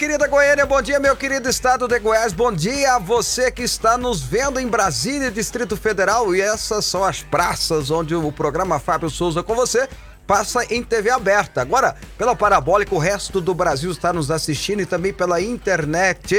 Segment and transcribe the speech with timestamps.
[0.00, 3.98] querida Goiânia, bom dia, meu querido estado de Goiás, bom dia a você que está
[3.98, 9.10] nos vendo em Brasília, Distrito Federal, e essas são as praças onde o programa Fábio
[9.10, 9.86] Souza com você
[10.26, 11.60] passa em TV aberta.
[11.60, 16.34] Agora, pela parabólica, o resto do Brasil está nos assistindo e também pela internet.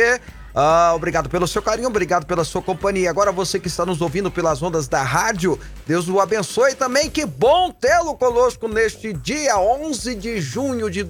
[0.55, 3.11] Ah, obrigado pelo seu carinho, obrigado pela sua companhia.
[3.11, 7.11] Agora você que está nos ouvindo pelas ondas da rádio, Deus o abençoe também.
[7.11, 11.03] Que bom tê-lo conosco neste dia 11 de junho de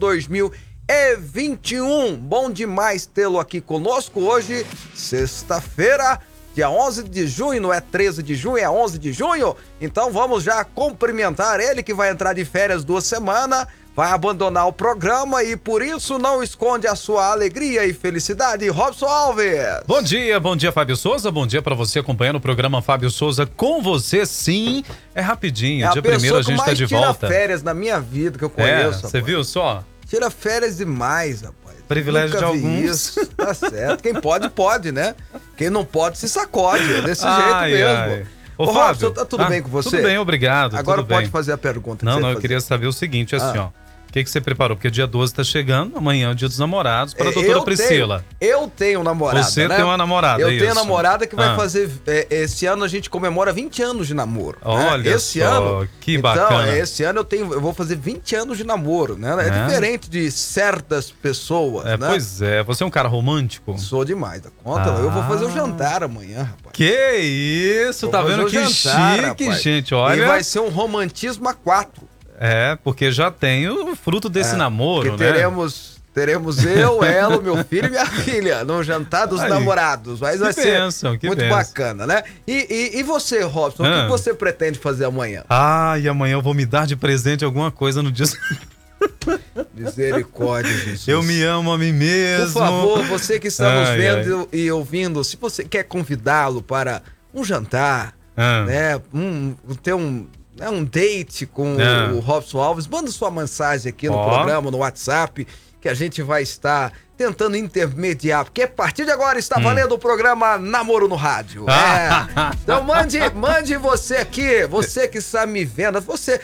[0.91, 2.17] 2021.
[2.17, 6.19] Bom demais tê-lo aqui conosco hoje, sexta-feira,
[6.53, 9.55] dia 11 de junho, não é 13 de junho, é 11 de junho.
[9.79, 14.73] Então vamos já cumprimentar ele que vai entrar de férias duas semanas vai abandonar o
[14.73, 18.67] programa e por isso não esconde a sua alegria e felicidade.
[18.69, 19.59] Robson Alves.
[19.85, 21.29] Bom dia, bom dia, Fábio Souza.
[21.29, 24.25] Bom dia para você acompanhando o programa Fábio Souza com você.
[24.25, 25.85] Sim, é rapidinho.
[25.85, 27.27] É dia primeiro a gente tá de volta.
[27.27, 29.05] férias na minha vida que eu conheço.
[29.05, 29.83] É, você viu só?
[30.11, 31.77] Tira férias demais, rapaz.
[31.87, 32.83] Privilégio Nunca de alguns.
[32.83, 33.25] Isso.
[33.27, 34.03] Tá certo.
[34.03, 35.15] Quem pode, pode, né?
[35.55, 36.83] Quem não pode, se sacode.
[36.95, 38.09] É desse Ai, jeito ai.
[38.09, 38.27] mesmo.
[38.57, 39.89] Ô, Ô, Fábio, Robson, tá tudo ah, bem com você?
[39.89, 40.75] Tudo bem, obrigado.
[40.75, 41.31] Agora pode bem.
[41.31, 42.05] fazer a pergunta.
[42.05, 42.41] Não, não, eu fazer.
[42.41, 43.71] queria saber o seguinte, assim, Ah.
[43.73, 43.80] ó.
[44.11, 44.75] O que, que você preparou?
[44.75, 47.59] Porque o dia 12 tá chegando, amanhã é o dia dos namorados, para a doutora
[47.59, 48.25] eu Priscila.
[48.37, 49.41] Tenho, eu tenho namorada.
[49.41, 49.75] Você né?
[49.77, 50.75] tem uma namorada, Eu é tenho isso?
[50.75, 51.55] namorada que vai Ah.
[51.55, 51.89] fazer.
[52.05, 54.57] é, esse ano a gente comemora 20 anos de namoro.
[54.65, 54.89] né?
[54.91, 55.45] Olha Esse só,
[55.79, 55.89] ano.
[56.01, 56.77] que então, bacana.
[56.77, 57.53] esse ano eu tenho.
[57.53, 59.33] Eu vou fazer 20 anos de namoro, né?
[59.39, 59.65] É, É?
[59.65, 61.85] diferente de certas pessoas.
[61.85, 62.07] É, né?
[62.09, 63.77] pois é, você é um cara romântico?
[63.79, 64.93] Sou demais da conta.
[64.93, 64.99] Ah.
[64.99, 66.73] Eu vou fazer o jantar amanhã, rapaz.
[66.73, 69.61] Que isso, Vou tá vendo que jantar, chique, rapaz.
[69.63, 70.27] gente, E olha.
[70.27, 72.10] vai ser um romantismo a quatro.
[72.43, 75.31] É, porque já tem o fruto desse namoro, Porque né?
[75.31, 76.01] teremos.
[76.13, 80.19] Teremos eu, ela, o meu filho e minha filha no jantar dos Aí, namorados.
[80.19, 82.23] Mas vai ser bênção, que muito bacana, né?
[82.45, 84.03] E, e, e você, Robson, o Ah.
[84.03, 85.43] que você pretende fazer amanhã?
[85.49, 88.25] Ah, e amanhã eu vou me dar de presente alguma coisa no dia.
[89.73, 91.07] Misericórdia, Jesus.
[91.07, 92.53] Eu me amo a mim mesmo.
[92.53, 97.01] Por favor, você que está nos Ai, vendo e ouvindo, se você quer convidá-lo para
[97.33, 98.65] um jantar, Ah.
[98.65, 99.01] né?
[99.13, 100.27] Um, ter um,
[100.61, 102.13] né, um date com Ah.
[102.13, 104.29] o Robson Alves, manda sua mensagem aqui no Ó.
[104.35, 105.47] programa, no WhatsApp,
[105.81, 109.99] que a gente vai estar tentando intermediar, porque a partir de agora está valendo o
[109.99, 111.63] programa Namoro no Rádio.
[111.63, 111.67] Hum.
[111.69, 112.27] Ah.
[112.57, 112.61] É.
[112.63, 116.39] Então mande, mande você aqui, você que está me vendo, você,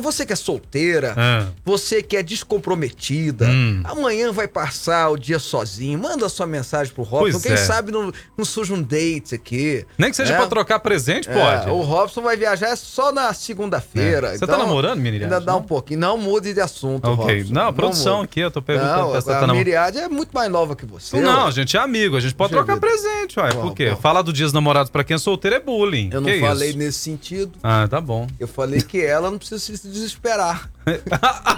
[0.00, 1.46] você que é solteira, Ah.
[1.64, 3.80] você que é descomprometida, Hum.
[3.84, 7.56] amanhã vai passar o dia sozinho, manda sua mensagem pro Robson, Pois quem é.
[7.56, 9.84] sabe não, não surge um date aqui.
[9.98, 10.36] Nem que seja É.
[10.36, 11.70] pra trocar presente, É, pode.
[11.70, 14.28] o Robson vai viajar só na segunda-feira.
[14.28, 14.30] É.
[14.30, 15.24] Você então tá namorando, Miriam?
[15.24, 15.60] Ainda dá Não?
[15.60, 16.00] um pouquinho.
[16.00, 17.38] Não mude de assunto, Ok.
[17.38, 17.54] Robson.
[17.54, 18.24] Não, a produção mude.
[18.26, 19.56] aqui, eu tô perguntando Não, pra você tá namorando.
[19.58, 21.20] Miriade é muito mais nova que você.
[21.20, 21.48] Não, ué.
[21.48, 22.86] a gente é amigo, a gente pode Puxa trocar vida.
[22.86, 23.36] presente.
[23.54, 23.90] Bom, Por quê?
[23.90, 23.96] bom.
[23.96, 26.10] Falar do Dias Namorados pra quem é solteiro é bullying.
[26.12, 26.78] Eu não Que falei isso?
[26.78, 27.52] nesse sentido.
[27.62, 28.26] Ah, tá bom.
[28.38, 30.70] Eu falei que ela não precisa se desesperar.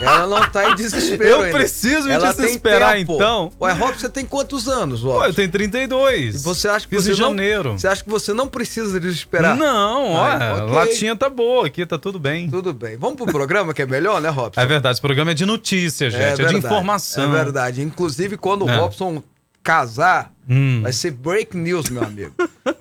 [0.00, 1.24] Ela não tá em desespero.
[1.24, 1.58] Eu ainda.
[1.58, 3.14] preciso me ela tem desesperar, tempo.
[3.14, 3.52] então?
[3.60, 5.26] Ué, Robson, você tem quantos anos, Robson?
[5.26, 6.34] eu tenho 32.
[6.36, 7.72] E você acha que Fiz você em não, janeiro.
[7.78, 9.56] Você acha que você não precisa desesperar?
[9.56, 10.74] Não, ó, Ah, ok.
[10.74, 12.48] latinha tá boa aqui, tá tudo bem.
[12.48, 12.96] Tudo bem.
[12.96, 14.60] Vamos pro programa que é melhor, né, Robson?
[14.60, 17.24] É verdade, esse programa é de notícia, gente, é, de verdade, informação.
[17.24, 17.82] É verdade.
[17.82, 18.76] Inclusive, quando o É.
[18.76, 19.22] Robson
[19.62, 20.80] casar, Hum.
[20.82, 22.32] vai ser break news, meu amigo.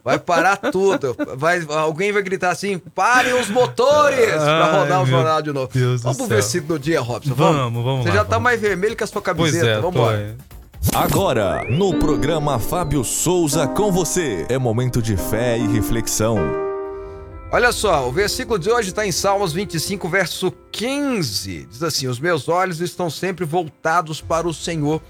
[0.04, 1.16] Vai parar tudo.
[1.36, 4.32] Vai, alguém vai gritar assim: parem os motores!
[4.32, 5.70] pra Ai, rodar o meu jornal de novo.
[5.74, 7.34] Deus vamos pro versículo do dia, Robson.
[7.34, 8.44] Vamos, vamos Você lá, já tá vamos.
[8.44, 9.68] mais vermelho que a sua Pois camiseta.
[9.68, 10.18] é, vamos embora.
[10.18, 10.36] é.
[10.96, 14.46] Agora, no programa Fábio Souza com você.
[14.48, 16.38] É momento de fé e reflexão.
[17.52, 21.66] Olha só, o versículo de hoje está em Salmos 25, verso 15.
[21.70, 25.02] Diz assim: Os meus olhos estão sempre voltados para o Senhor,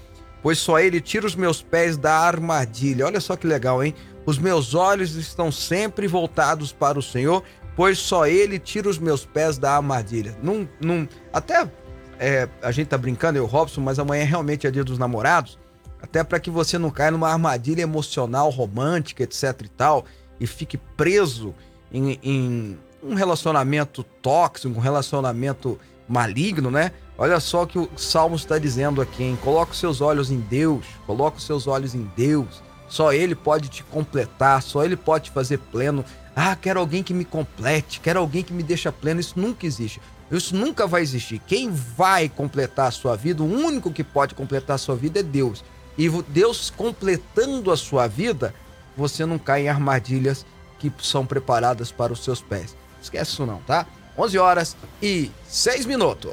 [0.48, 3.04] pois só Ele tira os meus pés da armadilha.
[3.04, 3.94] Olha só que legal, hein?
[4.24, 7.44] Os meus olhos estão sempre voltados para o Senhor,
[7.76, 10.34] pois só Ele tira os meus pés da armadilha.
[10.42, 11.70] Num, num, até
[12.18, 15.58] é, a gente tá brincando, eu Robson, mas amanhã realmente é dia dos namorados.
[16.00, 20.06] Até para que você não caia numa armadilha emocional, romântica, etc e tal,
[20.40, 21.54] e fique preso
[21.92, 25.78] em, em um relacionamento tóxico, um relacionamento
[26.08, 26.92] maligno, né?
[27.20, 29.36] Olha só o que o Salmo está dizendo aqui, hein?
[29.42, 32.62] Coloca os seus olhos em Deus, coloca os seus olhos em Deus.
[32.88, 36.04] Só Ele pode te completar, só Ele pode te fazer pleno.
[36.36, 39.18] Ah, quero alguém que me complete, quero alguém que me deixa pleno.
[39.18, 40.00] Isso nunca existe.
[40.30, 41.40] Isso nunca vai existir.
[41.44, 45.22] Quem vai completar a sua vida, o único que pode completar a sua vida é
[45.22, 45.64] Deus.
[45.98, 48.54] E Deus completando a sua vida,
[48.96, 50.46] você não cai em armadilhas
[50.78, 52.76] que são preparadas para os seus pés.
[53.02, 53.86] Esquece isso não, tá?
[54.18, 56.32] 11 horas e 6 minutos.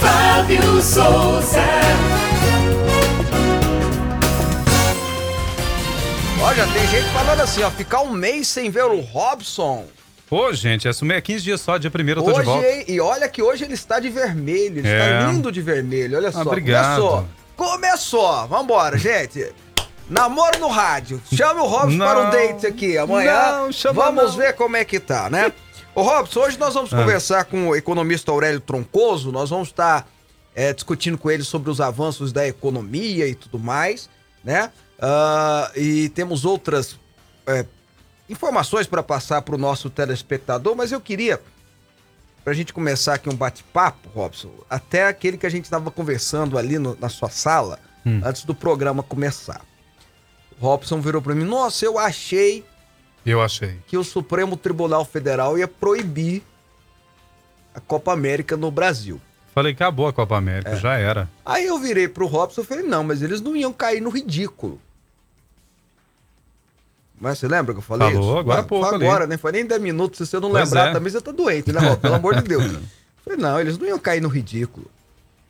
[0.00, 1.60] Fábio Souza.
[6.42, 9.84] Olha, tem gente falando assim, ó, ficar um mês sem ver o Robson.
[10.28, 12.66] Pô, gente, assumir é 15 dias só, dia primeiro eu tô de Hoje, volta.
[12.68, 12.84] hein?
[12.88, 15.18] e olha que hoje ele está de vermelho, ele É.
[15.20, 16.42] está lindo de vermelho, olha só.
[16.42, 17.00] obrigado.
[17.00, 18.48] Começou, Começou!
[18.48, 19.52] Vambora, gente!
[20.10, 21.22] Namoro no rádio.
[21.32, 22.06] Chame o Robson Não.
[22.06, 23.32] para um date aqui amanhã.
[23.62, 24.38] Não, chama vamos não.
[24.38, 25.50] ver como é que tá, né?
[25.94, 26.96] Ô Robson, hoje nós vamos Ah.
[26.98, 29.30] conversar com o economista Aurélio Troncoso.
[29.30, 30.08] Nós vamos estar
[30.56, 34.08] é, discutindo com ele sobre os avanços da economia e tudo mais,
[34.44, 34.70] né?
[35.00, 36.96] Ah, e temos outras
[37.46, 37.66] é,
[38.30, 41.42] informações para passar para o nosso telespectador, mas eu queria,
[42.44, 46.56] para a gente começar aqui um bate-papo, Robson, até aquele que a gente estava conversando
[46.56, 48.20] ali no- na sua sala, Hum.
[48.24, 49.60] antes do programa começar.
[50.60, 52.64] O Robson virou para mim: Nossa, eu achei
[53.24, 53.78] Eu achei.
[53.86, 56.42] que o Supremo Tribunal Federal ia proibir
[57.74, 59.20] a Copa América no Brasil.
[59.54, 60.76] Falei, acabou a Copa América, É.
[60.76, 61.30] já era.
[61.44, 64.80] Aí eu virei pro Robson e falei: Não, mas eles não iam cair no ridículo.
[67.20, 68.38] Mas você lembra que eu falei Falou isso?
[68.38, 69.06] agora há Foi pouco ali.
[69.06, 70.18] agora, nem foi nem 10 minutos.
[70.18, 70.92] Se você não Pois lembrar é.
[70.92, 71.96] também, você tá doente, né, Robson?
[72.00, 72.64] Pelo amor de Deus.
[73.24, 74.90] falei: Não, eles não iam cair no ridículo.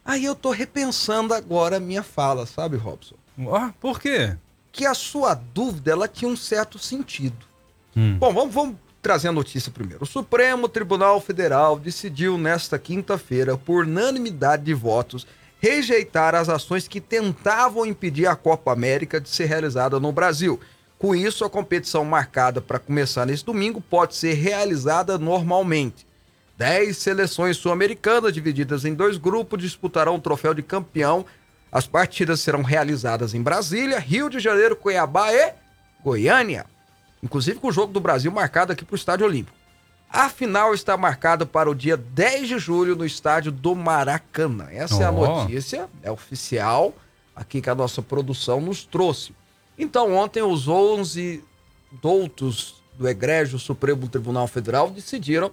[0.04, 3.14] Aí eu tô repensando agora a minha fala, sabe, Robson?
[3.50, 4.36] Ah, por quê?
[4.70, 7.46] Que a sua dúvida, ela tinha um certo sentido.
[7.96, 8.16] Hum.
[8.18, 10.02] Bom, vamos, vamos trazer a notícia primeiro.
[10.02, 15.26] O Supremo Tribunal Federal decidiu nesta quinta-feira, por unanimidade de votos,
[15.60, 20.58] rejeitar as ações que tentavam impedir a Copa América de ser realizada no Brasil.
[20.98, 26.06] Com isso, a competição marcada para começar nesse domingo pode ser realizada normalmente.
[26.56, 31.26] Dez seleções sul-americanas, divididas em dois grupos, disputarão o troféu de campeão.
[31.70, 35.52] As partidas serão realizadas em Brasília, Rio de Janeiro, Cuiabá e
[36.02, 36.64] Goiânia
[37.24, 39.56] inclusive com o jogo do Brasil marcado aqui para o Estádio Olímpico.
[40.10, 44.68] A final está marcada para o dia 10 de julho no estádio do Maracanã.
[44.70, 46.94] Essa é a notícia, é oficial,
[47.34, 49.34] aqui que a nossa produção nos trouxe.
[49.76, 51.42] Então, ontem, os 11
[52.00, 55.50] doutos do Egrégio Supremo Tribunal Federal decidiram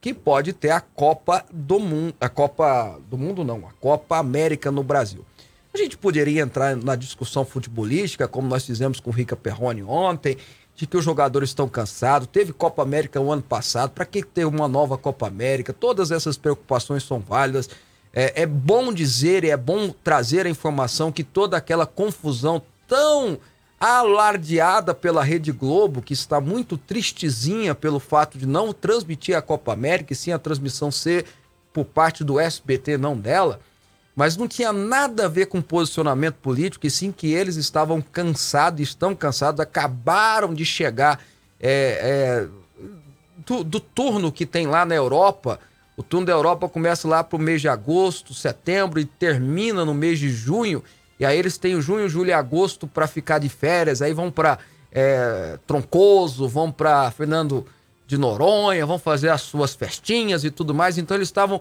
[0.00, 4.70] que pode ter a Copa do Mundo, a Copa do Mundo não, a Copa América
[4.70, 5.24] no Brasil.
[5.72, 10.36] A gente poderia entrar na discussão futebolística, como nós fizemos com o Rica Perrone ontem,
[10.76, 12.28] de que os jogadores estão cansados.
[12.30, 15.72] Teve Copa América o ano passado, para que ter uma nova Copa América?
[15.72, 17.68] Todas essas preocupações são válidas.
[18.12, 23.38] É, é bom dizer e é bom trazer a informação que toda aquela confusão tão
[23.78, 29.72] alardeada pela Rede Globo, que está muito tristezinha pelo fato de não transmitir a Copa
[29.72, 31.26] América, e sim a transmissão ser
[31.72, 33.60] por parte do SBT, não dela,
[34.14, 38.80] mas não tinha nada a ver com posicionamento político, e sim que eles estavam cansados,
[38.80, 41.20] estão cansados, acabaram de chegar
[41.60, 42.48] é, é,
[43.44, 45.58] do, do turno que tem lá na Europa.
[45.96, 50.18] O turno da Europa começa lá pro mês de agosto, setembro e termina no mês
[50.18, 50.82] de junho.
[51.18, 54.02] E aí eles têm o junho, julho e agosto para ficar de férias.
[54.02, 54.58] Aí vão para
[55.66, 57.66] Troncoso, vão para Fernando
[58.06, 60.98] de Noronha, vão fazer as suas festinhas e tudo mais.
[60.98, 61.60] Então eles estavam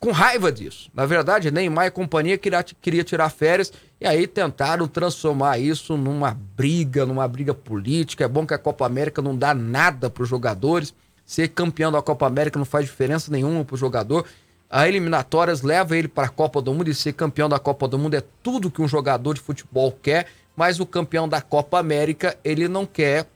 [0.00, 0.90] com raiva disso.
[0.94, 3.70] Na verdade, Neymar e companhia queria, queria tirar férias
[4.00, 8.24] e aí tentaram transformar isso numa briga, numa briga política.
[8.24, 10.94] É bom que a Copa América não dá nada para os jogadores.
[11.24, 14.24] Ser campeão da Copa América não faz diferença nenhuma para o jogador.
[14.70, 17.98] A eliminatórias leva ele para a Copa do Mundo e ser campeão da Copa do
[17.98, 22.38] Mundo é tudo que um jogador de futebol quer, mas o campeão da Copa América
[22.42, 23.26] ele não quer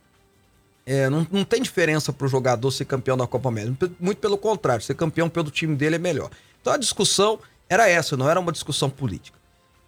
[0.85, 3.89] é, não, não tem diferença para o jogador ser campeão da Copa América.
[3.99, 6.29] Muito pelo contrário, ser campeão pelo time dele é melhor.
[6.65, 7.37] Então a discussão
[7.69, 9.37] era essa, não era uma discussão política.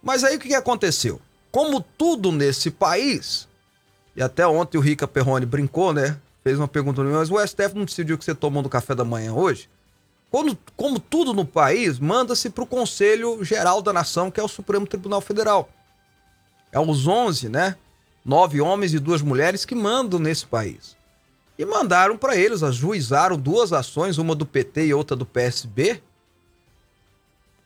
[0.00, 1.20] Mas aí o que, aconteceu?
[1.50, 3.48] Como tudo nesse país,
[4.14, 6.16] e até ontem o Rica Perrone brincou, né?
[6.44, 9.04] Fez uma pergunta, mas o STF não decidiu o que você tomou no café da
[9.04, 9.68] manhã hoje?
[10.30, 14.46] Quando, como tudo no país, manda-se para o Conselho Geral da Nação, que é o
[14.46, 15.68] Supremo Tribunal Federal.
[16.70, 17.74] É os 11, né?
[18.24, 20.96] Nove homens e duas mulheres que mandam nesse país.
[21.58, 26.00] E mandaram para eles, ajuizaram duas ações, uma do PT e outra do PSB,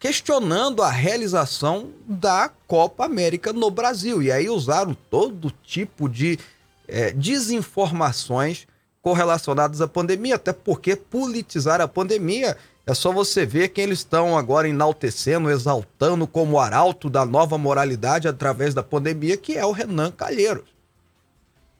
[0.02, 4.20] questionando a realização da Copa América no Brasil.
[4.20, 6.40] E aí usaram todo tipo de
[6.88, 8.66] eh, desinformações
[9.00, 14.36] correlacionadas à pandemia, até porque politizar a pandemia é só você ver quem eles estão
[14.36, 20.10] agora enaltecendo, exaltando como arauto da nova moralidade através da pandemia, que é o Renan
[20.10, 20.64] Calheiros.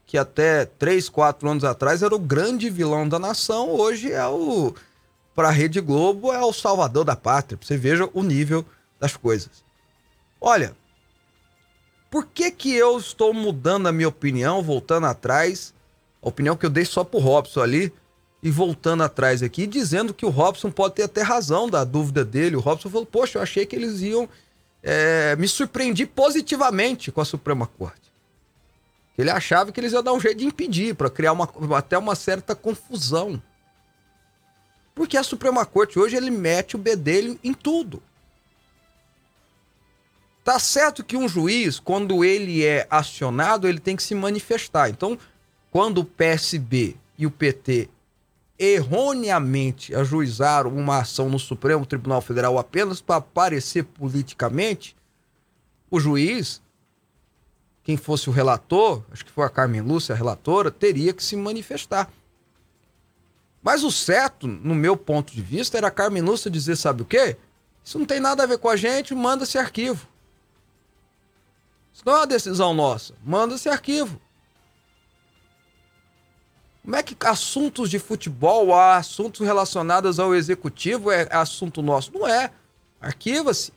[0.06, 4.72] Que até 3, 4 anos atrás era o grande vilão da nação, hoje é o.
[5.34, 7.58] Para a Rede Globo, é o salvador da pátria.
[7.60, 8.64] Você veja o nível
[9.00, 9.64] das coisas.
[10.40, 10.74] Olha,
[12.10, 15.72] por que, que eu estou mudando a minha opinião, voltando atrás?
[16.22, 17.92] A opinião que eu dei só pro Robson ali,
[18.42, 22.56] e voltando atrás aqui, dizendo que o Robson pode ter até razão da dúvida dele.
[22.56, 24.28] O Robson falou: Poxa, eu achei que eles iam.
[24.82, 28.12] é, me surpreendi positivamente com a Suprema Corte.
[29.16, 32.16] Ele achava que eles iam dar um jeito de impedir, para criar uma, até uma
[32.16, 33.40] certa confusão.
[34.94, 38.02] Porque a Suprema Corte hoje ele mete o bedelho em tudo.
[40.44, 44.90] Tá certo que um juiz, quando ele é acionado, ele tem que se manifestar.
[44.90, 45.16] Então,
[45.70, 47.88] quando o PSB e o PT
[48.58, 54.96] erroneamente ajuizaram uma ação no Supremo Tribunal Federal apenas para aparecer politicamente,
[55.90, 56.60] o juiz,
[57.84, 61.36] quem fosse o relator, acho que foi a Carmen Lúcia, a relatora, teria que se
[61.36, 62.10] manifestar.
[63.62, 67.06] Mas o certo, no meu ponto de vista, era a Carmen Lúcia dizer: sabe o
[67.06, 67.36] quê?
[67.84, 70.08] Isso não tem nada a ver com a gente, manda esse arquivo.
[71.92, 73.14] Isso não é uma decisão nossa.
[73.24, 74.20] Manda esse arquivo.
[76.82, 82.12] Como é que assuntos de futebol, assuntos relacionados ao executivo é assunto nosso?
[82.12, 82.50] Não é.
[83.00, 83.72] Arquiva-se.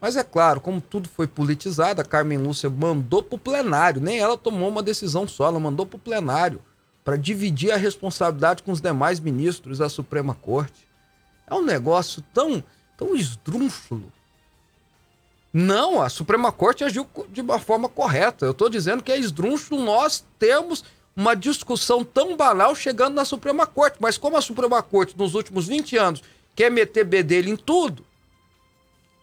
[0.00, 4.00] Mas é claro, como tudo foi politizado, a Carmen Lúcia mandou para o plenário.
[4.00, 6.62] Nem ela tomou uma decisão só, ela mandou para o plenário
[7.10, 10.86] para dividir a responsabilidade com os demais ministros da Suprema Corte.
[11.44, 12.62] É um negócio tão,
[12.96, 14.12] tão esdrúxulo.
[15.52, 18.46] Não, a Suprema Corte agiu de uma forma correta.
[18.46, 20.84] Eu estou dizendo que é esdrúxulo nós temos
[21.16, 23.96] uma discussão tão banal chegando na Suprema Corte.
[23.98, 26.22] Mas como a Suprema Corte, nos últimos 20 anos,
[26.54, 28.06] quer meter bedelho em tudo,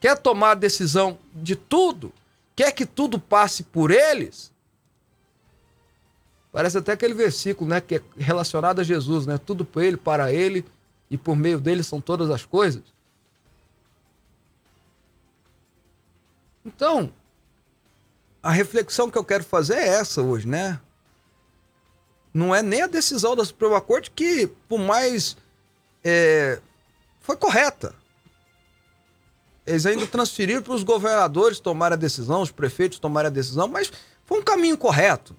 [0.01, 2.12] quer tomar decisão de tudo,
[2.53, 4.51] quer que tudo passe por eles.
[6.57, 9.37] Parece até aquele versículo, né, que é relacionado a Jesus, né?
[9.37, 10.65] Tudo por ele, para ele
[11.07, 12.81] e por meio dele são todas as coisas.
[16.65, 17.13] Então,
[18.41, 20.81] a reflexão que eu quero fazer é essa hoje, né?
[22.33, 25.37] Não é nem a decisão da Suprema Corte que, por mais.
[26.03, 26.59] É,
[27.19, 27.93] foi correta.
[29.63, 33.91] Eles ainda transferiram para os governadores tomarem a decisão, os prefeitos tomarem a decisão, mas
[34.25, 35.35] foi um caminho correto.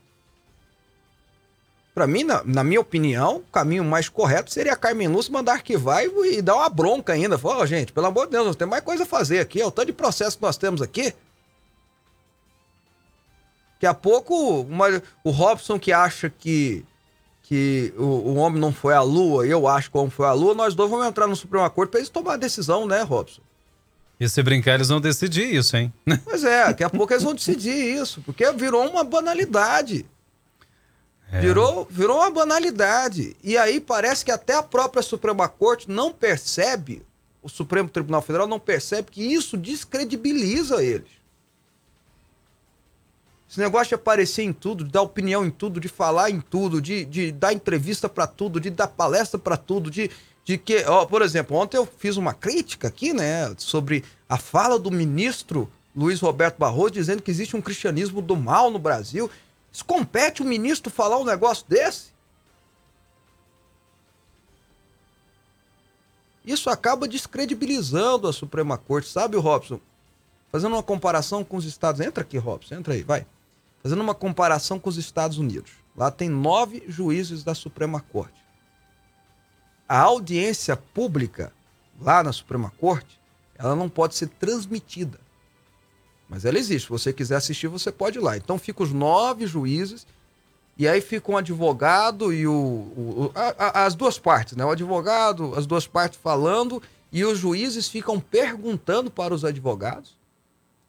[1.99, 5.55] Para mim, na, na, minha opinião, o caminho mais correto seria a Carmen Lúcia mandar
[5.55, 7.37] arquivar e, e dar uma bronca ainda.
[7.37, 9.61] Falar, oh, gente, pelo amor de Deus, nós temos mais coisa a fazer aqui.
[9.61, 11.13] É o tanto de processo que nós temos aqui.
[13.73, 16.85] Daqui a pouco, uma, o Robson que acha que,
[17.43, 20.33] que o, o, homem não foi à lua, eu acho que o homem foi à
[20.33, 23.43] lua, nós dois vamos entrar no Supremo Corte para eles tomar a decisão, né, Robson?
[24.21, 25.93] E se brincar, eles vão decidir isso, hein?
[26.25, 30.07] Pois é, daqui a pouco eles vão decidir isso, porque virou uma banalidade.
[31.31, 31.41] É.
[31.41, 33.37] Virou, virou uma banalidade.
[33.43, 37.03] E aí parece que até a própria Suprema Corte não percebe,
[37.43, 41.19] o Supremo Tribunal Federal não percebe que isso descredibiliza eles.
[43.51, 46.83] Esse negócio de aparecer em tudo, de dar opinião em tudo, de falar em tudo,
[46.83, 50.11] de, de dar entrevista para tudo, de dar palestra para tudo, de,
[50.45, 54.79] de que, ó, por exemplo, ontem eu fiz uma crítica aqui, né, sobre a fala
[54.79, 59.31] do ministro Luiz Roberto Barroso dizendo que existe um cristianismo do mal no Brasil
[59.73, 62.13] isso compete o ministro falar um negócio desse?
[66.45, 69.79] Isso acaba descredibilizando a Suprema Corte, sabe, Robson?
[70.51, 73.27] Fazendo uma comparação com os Estados Entra aqui, Robson, entra aí, vai.
[73.83, 75.73] Fazendo uma comparação com os Estados Unidos.
[75.95, 78.39] Lá tem nove juízes da Suprema Corte.
[79.87, 81.53] A audiência pública
[82.01, 83.21] lá na Suprema Corte,
[83.57, 85.21] ela não pode ser transmitida.
[86.29, 86.87] Mas ela existe.
[86.87, 88.37] Se você quiser assistir, você pode ir lá.
[88.37, 90.07] Então fica os nove juízes,
[90.77, 94.65] e aí fica um advogado e o, o a, a, as duas partes, né?
[94.65, 100.17] O advogado, as duas partes falando, e os juízes ficam perguntando para os advogados.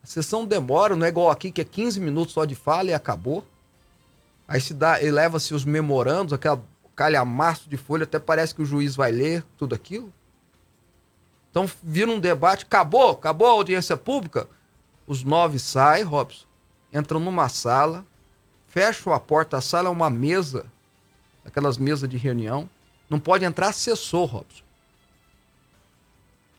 [0.04, 2.94] A sessão demora, não é igual aqui que é 15 minutos só de fala e
[2.94, 3.46] acabou.
[4.48, 6.62] Aí se dá, eleva-se os memorandos, aquela
[6.96, 10.12] calhamaço de folha, até parece que o juiz vai ler tudo aquilo.
[11.50, 14.48] Então vira um debate, acabou, acabou a audiência pública.
[15.10, 16.46] Os nove saem, Robson,
[16.94, 18.06] entram numa sala,
[18.68, 19.58] fecham a porta.
[19.58, 20.68] A sala é uma mesa,
[21.44, 22.70] aquelas mesas de reunião.
[23.10, 24.64] Não pode entrar assessor, Robson.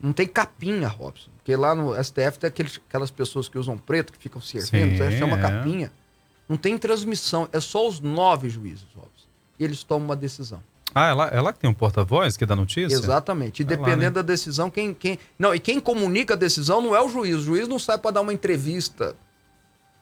[0.00, 1.30] Não tem capinha, Robson.
[1.36, 5.16] Porque lá no STF tem aqueles, aquelas pessoas que usam preto, que ficam servindo, Sim,
[5.16, 5.40] chama é.
[5.40, 5.92] capinha.
[6.48, 9.28] Não tem transmissão, é só os nove juízes, Robson.
[9.60, 10.60] E eles tomam uma decisão.
[10.94, 12.94] Ah, ela, ela que tem um porta-voz que dá notícia?
[12.94, 13.62] Exatamente.
[13.62, 14.10] E dependendo lá, né?
[14.10, 15.18] da decisão, quem, quem.
[15.38, 17.36] Não, e quem comunica a decisão não é o juiz.
[17.36, 19.14] O juiz não sai para dar uma entrevista.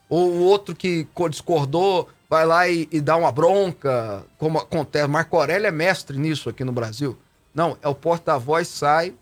[0.09, 5.07] Ou o outro que discordou vai lá e, e dá uma bronca, como acontece.
[5.07, 7.17] Marco Aurélio é mestre nisso aqui no Brasil.
[7.53, 9.13] Não, é o porta-voz sai,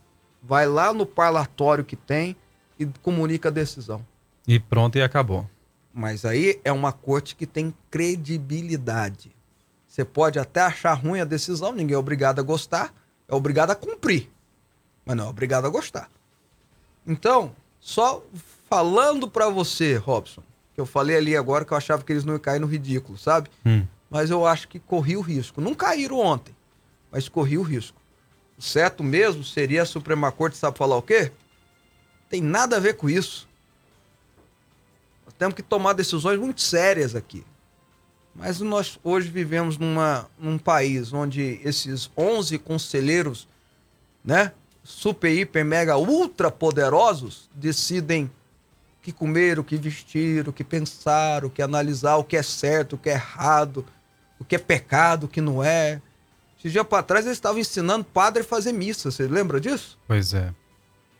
[0.42, 2.36] vai lá no parlatório que tem
[2.80, 4.06] e comunica a decisão.
[4.48, 5.50] E pronto, e acabou.
[5.94, 9.37] Mas aí é uma corte que tem credibilidade.
[9.98, 12.94] Você pode até achar ruim a decisão, ninguém é obrigado a gostar,
[13.28, 14.30] é obrigado a cumprir,
[15.04, 16.08] mas não é obrigado a gostar.
[17.04, 18.24] Então, só
[18.70, 20.44] falando para você, Robson,
[20.76, 23.18] que eu falei ali agora que eu achava que eles não iam cair no ridículo,
[23.18, 23.50] sabe?
[23.66, 23.88] Hum.
[24.08, 25.62] Mas eu acho que corri o risco.
[25.62, 26.56] Não caíram ontem,
[27.12, 28.00] mas corri o risco.
[28.56, 31.32] O certo mesmo seria a Suprema Corte, sabe falar o quê?
[32.30, 33.50] Tem nada a ver com isso.
[35.26, 37.44] Nós temos que tomar decisões muito sérias aqui.
[38.38, 43.48] Mas nós hoje vivemos numa, num país onde esses 11 conselheiros,
[44.24, 44.52] né,
[44.84, 48.32] super, hiper, mega, ultra poderosos, decidem o
[49.02, 52.94] que comer, o que vestir, o que pensar, o que analisar, o que é certo,
[52.94, 53.84] o que é errado,
[54.40, 56.00] o que é pecado, o que não é.
[56.60, 59.10] Esse dia para trás eles estavam ensinando padre a fazer missa.
[59.10, 59.98] Você lembra disso?
[60.08, 60.54] Pois é.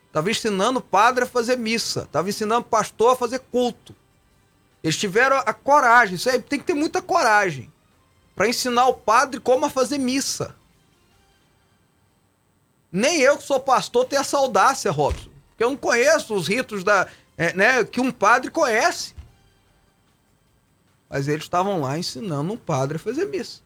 [0.06, 2.04] Estava ensinando padre a fazer missa.
[2.04, 3.96] Estava ensinando pastor a fazer culto.
[4.84, 6.16] Eles tiveram a coragem.
[6.16, 7.72] Isso aí tem que ter muita coragem
[8.36, 10.56] para ensinar o padre como a fazer missa.
[12.92, 15.30] Nem eu que sou pastor tenho essa audácia, Robson.
[15.50, 17.08] Porque eu não conheço os ritos da,
[17.38, 19.16] é, né, que um padre conhece.
[21.10, 23.62] Mas eles estavam lá ensinando um padre a fazer missa.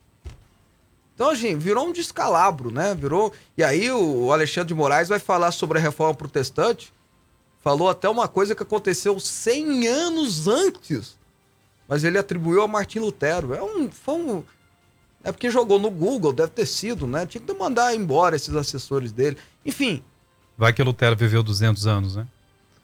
[1.13, 2.95] Então, gente, virou um descalabro, né?
[2.95, 3.31] Virou.
[3.57, 6.93] E aí o Alexandre de Moraes vai falar sobre a reforma protestante.
[7.61, 11.15] Falou até uma coisa que aconteceu 100 anos antes.
[11.87, 13.53] Mas ele atribuiu a Martim Lutero.
[13.53, 14.43] É um, foi um.
[15.23, 17.25] É porque jogou no Google, deve ter sido, né?
[17.25, 19.37] Tinha que mandar embora esses assessores dele.
[19.65, 20.03] Enfim.
[20.57, 22.27] Vai que Lutero viveu 200 anos, né?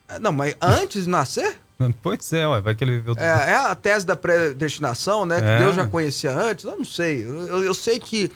[0.08, 1.58] É, não, mas antes de nascer?
[2.02, 3.14] Pois é, ué, vai que ele viveu.
[3.20, 5.40] É, é a tese da predestinação, né?
[5.40, 5.60] Que é.
[5.60, 6.66] Deus já conhecia antes.
[6.66, 7.24] Eu não sei.
[7.24, 8.32] Eu, eu, sei que.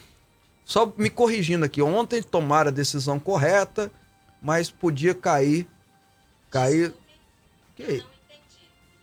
[0.64, 3.90] Só me corrigindo aqui, ontem tomaram a decisão correta,
[4.40, 5.66] mas podia cair.
[6.52, 6.92] Cair.
[7.74, 8.04] Que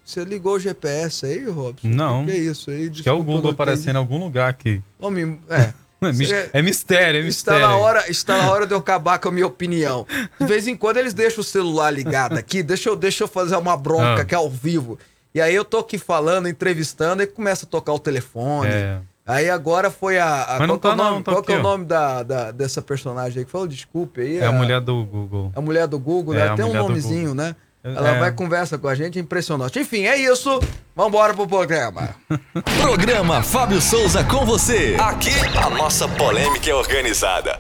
[0.05, 1.87] Você ligou o GPS aí, Robson?
[1.87, 2.25] Não.
[2.25, 2.89] Que é isso aí?
[2.89, 4.81] Acho que é o Google aparecendo em algum lugar aqui.
[4.99, 5.73] Homem, é.
[6.01, 7.27] É, é, mistério, é mistério.
[7.27, 10.07] Está na, hora, está na hora de eu acabar com a minha opinião.
[10.39, 13.57] De vez em quando eles deixam o celular ligado aqui, deixa eu, deixa eu fazer
[13.57, 14.23] uma bronca ah.
[14.23, 14.97] que é ao vivo.
[15.35, 18.71] E aí eu tô aqui falando, entrevistando, e começa a tocar o telefone.
[18.71, 19.01] É.
[19.29, 20.43] Aí agora foi a.
[20.43, 22.81] a Mas não qual tá, é o nome, qual é o nome da, da, dessa
[22.81, 23.67] personagem aí que falou?
[23.67, 24.39] Desculpe aí.
[24.39, 25.51] É a, a, mulher do Google.
[25.55, 26.47] A mulher do Google, né?
[26.47, 27.55] É, Tem um nomezinho, né?
[27.83, 28.19] Ela é.
[28.19, 29.79] vai conversa com a gente, é impressionante.
[29.79, 30.59] Enfim, é isso.
[30.95, 32.09] Vambora pro programa.
[32.81, 34.97] programa Fábio Souza com você.
[34.99, 37.59] Aqui a nossa polêmica é organizada.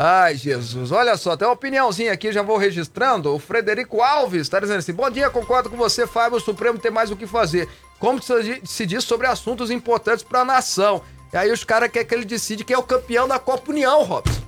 [0.00, 0.92] Ai, Jesus.
[0.92, 3.34] Olha só, tem uma opiniãozinha aqui, já vou registrando.
[3.34, 6.38] O Frederico Alves está dizendo assim: Bom dia, concordo com você, Fábio.
[6.38, 7.68] O Supremo tem mais o que fazer.
[7.98, 11.02] Como se diz sobre assuntos importantes para a nação.
[11.32, 14.04] E aí os caras querem que ele decide quem é o campeão da Copa União,
[14.04, 14.40] Robson.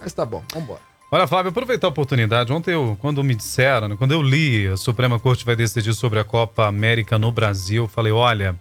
[0.00, 0.80] Mas tá bom, vambora.
[1.10, 2.50] Olha, Fábio, aproveitar a oportunidade.
[2.50, 6.18] Ontem, eu, quando me disseram, né, quando eu li a Suprema Corte vai decidir sobre
[6.18, 8.58] a Copa América no Brasil, falei: olha,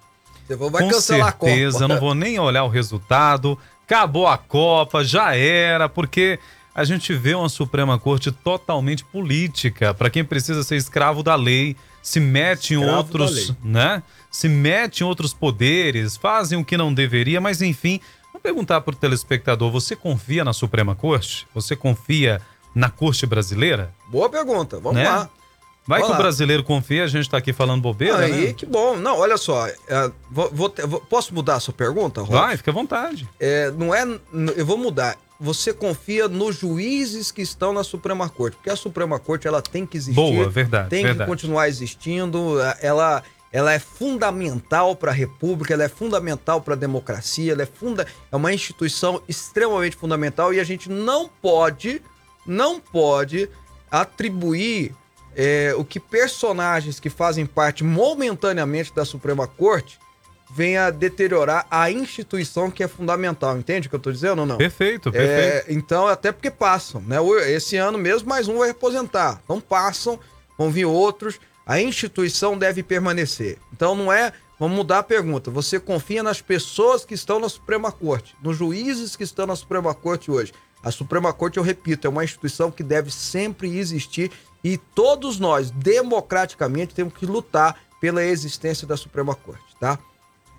[0.49, 3.57] vai com certeza, não vou nem olhar o resultado.
[3.91, 6.39] Acabou a Copa, já era, porque
[6.73, 9.93] a gente vê uma Suprema Corte totalmente política.
[9.93, 14.01] Para quem precisa ser escravo da lei, se mete escravo em outros, né?
[14.31, 17.99] Se mete em outros poderes, fazem o que não deveria, mas enfim,
[18.31, 21.45] Vamos perguntar para o telespectador: você confia na Suprema Corte?
[21.53, 22.41] Você confia
[22.73, 23.93] na Corte Brasileira?
[24.07, 25.03] Boa pergunta, vamos né?
[25.03, 25.29] lá.
[25.85, 28.53] Vai Vamos que o brasileiro confia, a gente está aqui falando bobeira, Aí, né?
[28.53, 28.95] que bom.
[28.95, 29.75] Não, olha só, é,
[30.29, 32.33] vou, vou, vou, posso mudar a sua pergunta, Rob?
[32.33, 33.27] Vai, fica à vontade.
[33.39, 34.05] É, não é,
[34.55, 35.17] eu vou mudar.
[35.39, 39.87] Você confia nos juízes que estão na Suprema Corte, porque a Suprema Corte ela tem
[39.87, 40.15] que existir.
[40.15, 40.89] Boa, verdade.
[40.89, 41.27] Tem verdade.
[41.27, 42.57] que continuar existindo.
[42.79, 47.65] Ela, ela é fundamental para a República, ela é fundamental para a democracia, ela é,
[47.65, 52.03] funda é uma instituição extremamente fundamental e a gente não pode,
[52.45, 53.49] não pode
[53.89, 54.95] atribuir
[55.35, 59.99] é, o que personagens que fazem parte momentaneamente da Suprema Corte
[60.53, 63.57] venha deteriorar a instituição que é fundamental.
[63.57, 64.57] Entende o que eu estou dizendo ou não?
[64.57, 65.69] Perfeito, é, perfeito.
[65.69, 67.17] É, então, até porque passam, né?
[67.47, 69.41] Esse ano mesmo, mais um vai representar.
[69.45, 70.19] Então passam,
[70.57, 73.57] vão vir outros a instituição deve permanecer.
[73.71, 74.33] Então não é.
[74.59, 75.49] Vamos mudar a pergunta.
[75.49, 79.93] Você confia nas pessoas que estão na Suprema Corte, nos juízes que estão na Suprema
[79.93, 80.53] Corte hoje.
[80.83, 84.31] A Suprema Corte, eu repito, é uma instituição que deve sempre existir
[84.63, 89.97] e todos nós, democraticamente, temos que lutar pela existência da Suprema Corte, tá?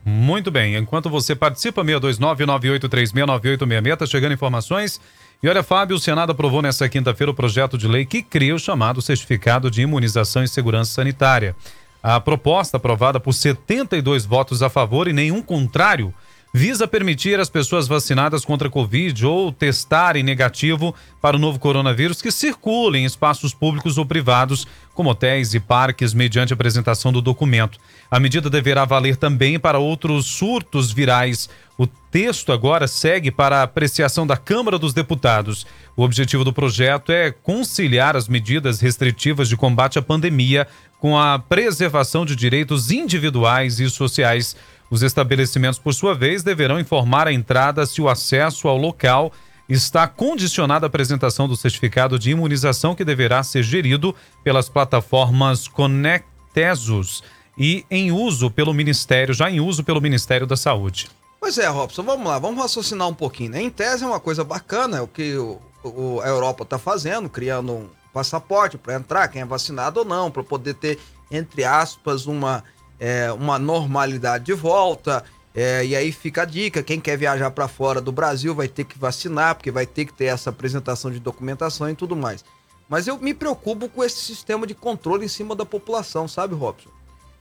[0.04, 0.76] Muito bem.
[0.76, 5.00] Enquanto você participa, 629-9836-9866, tá chegando informações.
[5.42, 8.58] E olha, Fábio, o Senado aprovou nesta quinta-feira o projeto de lei que cria o
[8.58, 11.54] chamado Certificado de Imunização e Segurança Sanitária.
[12.02, 16.12] A proposta, aprovada por 72 votos a favor e nenhum contrário,
[16.52, 22.20] visa permitir às pessoas vacinadas contra a Covid ou testarem negativo para o novo coronavírus
[22.20, 27.78] que circulem em espaços públicos ou privados, como hotéis e parques, mediante apresentação do documento.
[28.10, 31.48] A medida deverá valer também para outros surtos virais.
[31.82, 35.66] O texto agora segue para a apreciação da Câmara dos Deputados.
[35.96, 40.68] O objetivo do projeto é conciliar as medidas restritivas de combate à pandemia
[41.00, 44.54] com a preservação de direitos individuais e sociais
[44.92, 49.32] os estabelecimentos, por sua vez, deverão informar a entrada se o acesso ao local
[49.68, 54.14] está condicionada à apresentação do certificado de imunização que deverá ser gerido
[54.44, 57.24] pelas plataformas Conectesus
[57.58, 61.08] e em uso pelo Ministério, já em uso pelo Ministério da Saúde.
[61.42, 63.50] Pois é, Robson, vamos lá, vamos raciocinar um pouquinho.
[63.50, 63.62] Né?
[63.62, 67.28] Em tese é uma coisa bacana, é o que o, o, a Europa está fazendo,
[67.28, 71.00] criando um passaporte para entrar, quem é vacinado ou não, para poder ter,
[71.32, 72.62] entre aspas, uma,
[73.00, 75.24] é, uma normalidade de volta.
[75.52, 78.84] É, e aí fica a dica: quem quer viajar para fora do Brasil vai ter
[78.84, 82.44] que vacinar, porque vai ter que ter essa apresentação de documentação e tudo mais.
[82.88, 86.90] Mas eu me preocupo com esse sistema de controle em cima da população, sabe, Robson?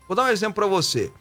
[0.08, 1.12] Vou dar um exemplo para você.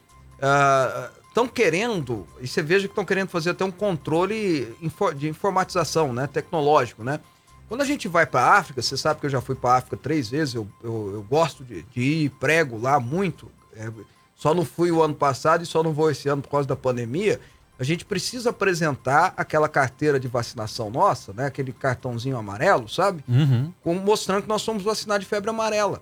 [1.31, 4.75] Estão querendo, e você veja que estão querendo fazer até um controle
[5.15, 7.21] de informatização, né, tecnológico, né?
[7.69, 9.77] Quando a gente vai para a África, você sabe que eu já fui para a
[9.77, 13.49] África três vezes, eu, eu, eu gosto de, de, ir, prego lá muito.
[13.73, 13.89] É,
[14.35, 16.75] só não fui o ano passado e só não vou esse ano por causa da
[16.75, 17.39] pandemia.
[17.79, 21.45] A gente precisa apresentar aquela carteira de vacinação nossa, né?
[21.45, 23.23] Aquele cartãozinho amarelo, sabe?
[23.25, 23.71] Uhum.
[23.81, 26.01] Como mostrando que nós somos vacinados de febre amarela.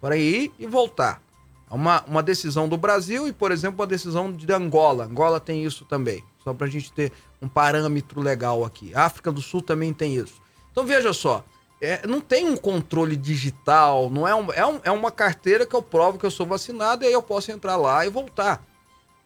[0.00, 1.20] Para ir e voltar.
[1.70, 5.04] Uma, uma decisão do Brasil e, por exemplo, uma decisão de Angola.
[5.04, 6.22] Angola tem isso também.
[6.42, 8.94] Só para a gente ter um parâmetro legal aqui.
[8.94, 10.34] A África do Sul também tem isso.
[10.70, 11.44] Então veja só,
[11.80, 15.74] é, não tem um controle digital, não é, um, é, um, é uma carteira que
[15.74, 18.64] eu provo que eu sou vacinado e aí eu posso entrar lá e voltar.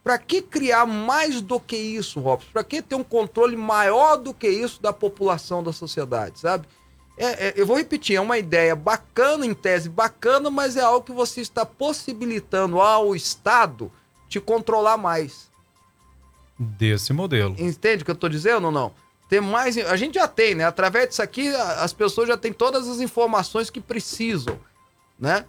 [0.02, 2.48] Para que criar mais do que isso, Robson?
[2.52, 6.66] Para que ter um controle maior do que isso da população da sociedade, sabe?
[7.18, 11.04] É, é, eu vou repetir, é uma ideia bacana, em tese bacana, mas é algo
[11.04, 13.90] que você está possibilitando ao Estado
[14.28, 15.48] te controlar mais.
[16.58, 17.54] Desse modelo.
[17.58, 18.92] Entende o que eu estou dizendo ou não?
[19.28, 19.76] ter mais.
[19.76, 20.64] A gente já tem, né?
[20.64, 24.58] Através disso aqui, as pessoas já têm todas as informações que precisam,
[25.18, 25.44] né?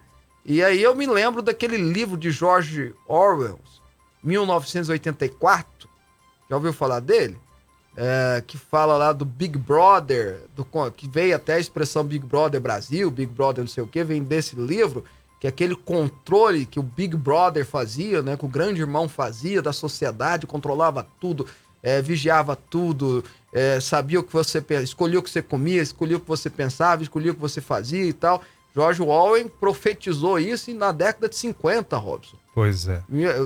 [0.45, 3.60] E aí eu me lembro daquele livro de George Orwell,
[4.23, 5.89] 1984.
[6.49, 7.38] Já ouviu falar dele?
[7.97, 12.62] É, que fala lá do Big Brother, do, que veio até a expressão Big Brother
[12.62, 15.04] Brasil, Big Brother não sei o que, vem desse livro,
[15.39, 19.62] que é aquele controle que o Big Brother fazia, né, que o grande irmão fazia
[19.62, 21.45] da sociedade, controlava tudo,
[21.82, 26.19] é, vigiava tudo, é, sabia o que você escolhia o que você comia, escolhia o
[26.19, 28.41] que você pensava, escolhia o que você fazia e tal.
[28.75, 32.38] George Orwell profetizou isso na década de 50, Robson.
[32.54, 33.02] Pois é.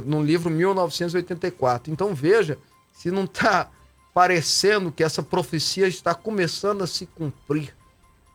[0.06, 1.92] No livro 1984.
[1.92, 2.58] Então veja
[2.92, 3.70] se não está
[4.14, 7.76] parecendo que essa profecia está começando a se cumprir,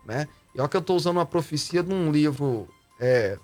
[0.04, 0.26] né?
[0.54, 3.38] E olha que eu estou usando uma profecia de um livro é,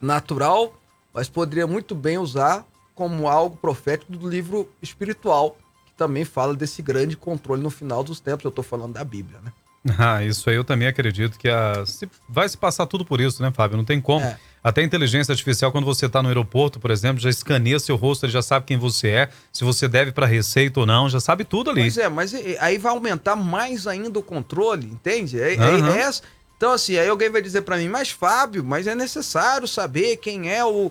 [0.00, 0.74] natural,
[1.14, 6.82] mas poderia muito bem usar como algo profético do livro espiritual, que também fala desse
[6.82, 8.44] grande controle no final dos tempos.
[8.44, 9.52] Eu estou falando da Bíblia, né?
[9.98, 11.84] Ah, isso aí eu também acredito que a...
[12.28, 13.76] vai se passar tudo por isso, né, Fábio?
[13.76, 14.24] Não tem como.
[14.24, 14.36] É.
[14.66, 18.32] Até inteligência artificial, quando você está no aeroporto, por exemplo, já escaneia seu rosto, ele
[18.32, 21.70] já sabe quem você é, se você deve para receita ou não, já sabe tudo
[21.70, 21.82] ali.
[21.82, 25.40] Pois é, mas aí vai aumentar mais ainda o controle, entende?
[25.40, 25.94] É, uhum.
[25.94, 26.10] é, é,
[26.56, 30.52] então, assim, aí alguém vai dizer para mim, mas Fábio, mas é necessário saber quem
[30.52, 30.90] é o,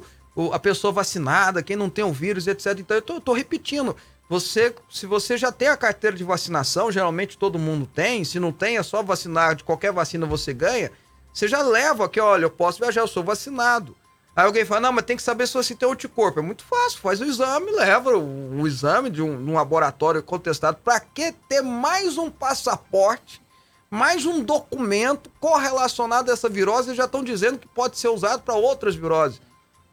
[0.54, 2.80] a pessoa vacinada, quem não tem o vírus, etc.
[2.80, 3.94] Então, eu tô, tô, repetindo.
[4.30, 8.24] Você, se você já tem a carteira de vacinação, geralmente todo mundo tem.
[8.24, 9.54] Se não tem, é só vacinar.
[9.54, 10.92] De qualquer vacina você ganha.
[11.36, 13.93] Você já leva aqui, olha, eu posso viajar, eu sou vacinado.
[14.34, 16.39] Aí alguém fala, não, mas tem que saber se você tem anticorpo.
[16.39, 20.78] É muito fácil, faz o exame, leva o, o exame de um, um laboratório contestado.
[20.82, 23.41] Para que ter mais um passaporte,
[23.89, 26.88] mais um documento correlacionado a essa virose?
[26.88, 29.41] Eles já estão dizendo que pode ser usado para outras viroses.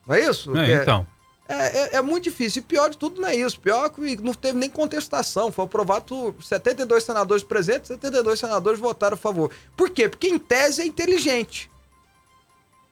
[0.06, 0.56] Não é isso?
[0.56, 1.04] É, é, então.
[1.52, 2.60] É, é, é, muito difícil.
[2.60, 3.60] E pior de tudo não é isso.
[3.60, 5.52] Pior que não teve nem contestação.
[5.52, 9.50] Foi aprovado por 72 senadores presentes, 72 senadores votaram a favor.
[9.76, 10.08] Por quê?
[10.08, 11.70] Porque em tese é inteligente.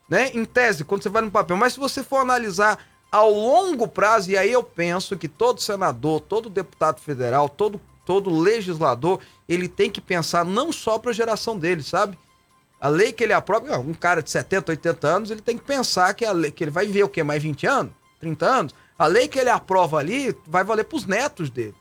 [0.09, 0.31] Né?
[0.35, 1.57] Em tese, quando você vai no papel.
[1.57, 2.79] Mas se você for analisar
[3.11, 8.31] ao longo prazo, e aí eu penso que todo senador, todo deputado federal, todo, todo
[8.31, 12.19] legislador, ele tem que pensar não só para a geração dele, sabe?
[12.81, 16.15] A lei que ele aprova, um cara de 70, 80 anos, ele tem que pensar
[16.15, 17.23] que, a lei, que ele vai viver o quê?
[17.23, 18.00] Mais 20 anos?
[18.21, 18.75] 30 anos?
[18.99, 21.75] A lei que ele aprova ali vai valer para os netos dele.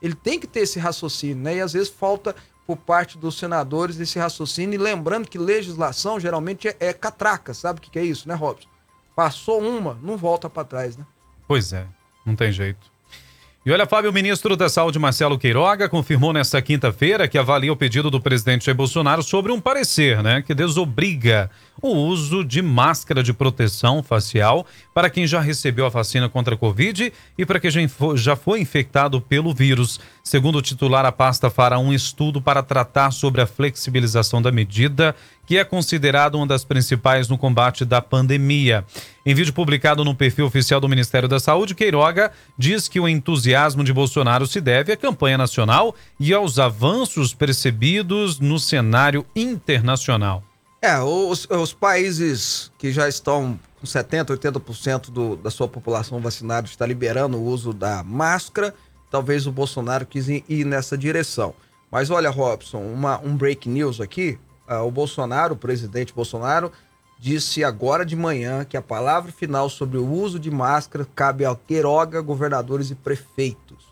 [0.00, 1.56] Ele tem que ter esse raciocínio, né?
[1.56, 2.34] E às vezes falta
[2.66, 4.74] por parte dos senadores esse raciocínio.
[4.74, 8.34] E lembrando que legislação geralmente é, é catraca, sabe o que, que é isso, né,
[8.34, 8.68] Robson?
[9.14, 11.04] Passou uma, não volta para trás, né?
[11.46, 11.86] Pois é,
[12.24, 12.90] não tem jeito.
[13.66, 17.76] E olha, Fábio, o ministro da Saúde, Marcelo Queiroga, confirmou nesta quinta-feira que avalia o
[17.76, 21.50] pedido do presidente Jair Bolsonaro sobre um parecer, né, que desobriga
[21.82, 26.58] o uso de máscara de proteção facial para quem já recebeu a vacina contra a
[26.58, 27.70] Covid e para quem
[28.14, 30.00] já foi infectado pelo vírus.
[30.22, 35.14] Segundo o titular, a pasta fará um estudo para tratar sobre a flexibilização da medida,
[35.48, 38.84] que é considerada uma das principais no combate da pandemia.
[39.24, 43.48] Em vídeo publicado no perfil oficial do Ministério da Saúde, Queiroga diz que o entusiasmo
[43.48, 50.42] entusiasmo de Bolsonaro se deve à campanha nacional e aos avanços percebidos no cenário internacional.
[50.82, 56.66] É, os, os países que já estão com 70%, 80% do, da sua população vacinada
[56.66, 58.74] está liberando o uso da máscara.
[59.10, 61.54] Talvez o Bolsonaro quis ir nessa direção.
[61.90, 64.38] Mas olha, Robson, uma, um break news aqui.
[64.68, 66.70] Uh, o Bolsonaro, o presidente Bolsonaro,
[67.18, 71.56] disse agora de manhã que a palavra final sobre o uso de máscara cabe ao
[71.56, 73.88] Queiroga, governadores e prefeitos.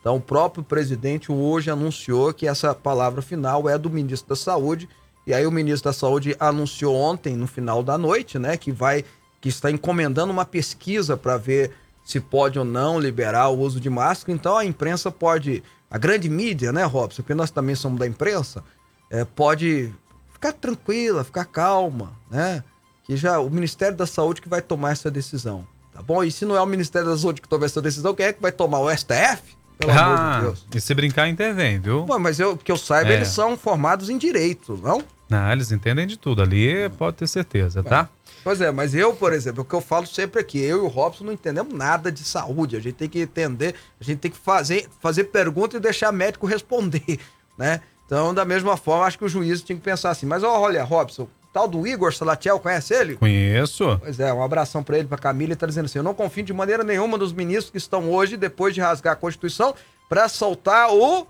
[0.00, 4.88] Então, o próprio presidente hoje anunciou que essa palavra final é do ministro da Saúde.
[5.26, 9.04] E aí o ministro da Saúde anunciou ontem, no final da noite, né, que vai
[9.40, 11.70] que está encomendando uma pesquisa para ver
[12.02, 14.34] se pode ou não liberar o uso de máscara.
[14.34, 18.62] Então a imprensa pode, a grande mídia, né, Robson, porque nós também somos da imprensa,
[19.10, 19.92] é, pode
[20.44, 22.62] ficar tranquila, ficar calma, né?
[23.04, 26.22] Que já o Ministério da Saúde que vai tomar essa decisão, tá bom?
[26.22, 28.42] E se não é o Ministério da Saúde que toma essa decisão, quem é que
[28.42, 28.80] vai tomar?
[28.80, 29.42] O STF?
[29.78, 30.66] Pelo ah, amor de ah, Deus.
[30.74, 32.04] E se brincar, intervém, viu?
[32.04, 33.14] Bom, mas eu, que eu saiba, é.
[33.14, 35.02] eles são formados em direito, não?
[35.28, 36.42] Não, eles entendem de tudo.
[36.42, 38.08] Ali pode ter certeza, tá?
[38.44, 40.86] Pois é, mas eu, por exemplo, o que eu falo sempre aqui, eu e o
[40.86, 42.76] Robson não entendemos nada de saúde.
[42.76, 46.46] A gente tem que entender, a gente tem que fazer, fazer pergunta e deixar médico
[46.46, 47.18] responder,
[47.58, 47.80] né?
[48.06, 50.26] Então, da mesma forma, acho que o juiz tinha que pensar assim.
[50.26, 53.16] Mas olha, Robson, tal do Igor Salatiel, conhece ele?
[53.16, 53.98] Conheço.
[54.02, 56.44] Pois é, um abração para ele, para Camila, ele tá dizendo assim: eu não confio
[56.44, 59.74] de maneira nenhuma nos ministros que estão hoje, depois de rasgar a Constituição,
[60.08, 61.26] para soltar o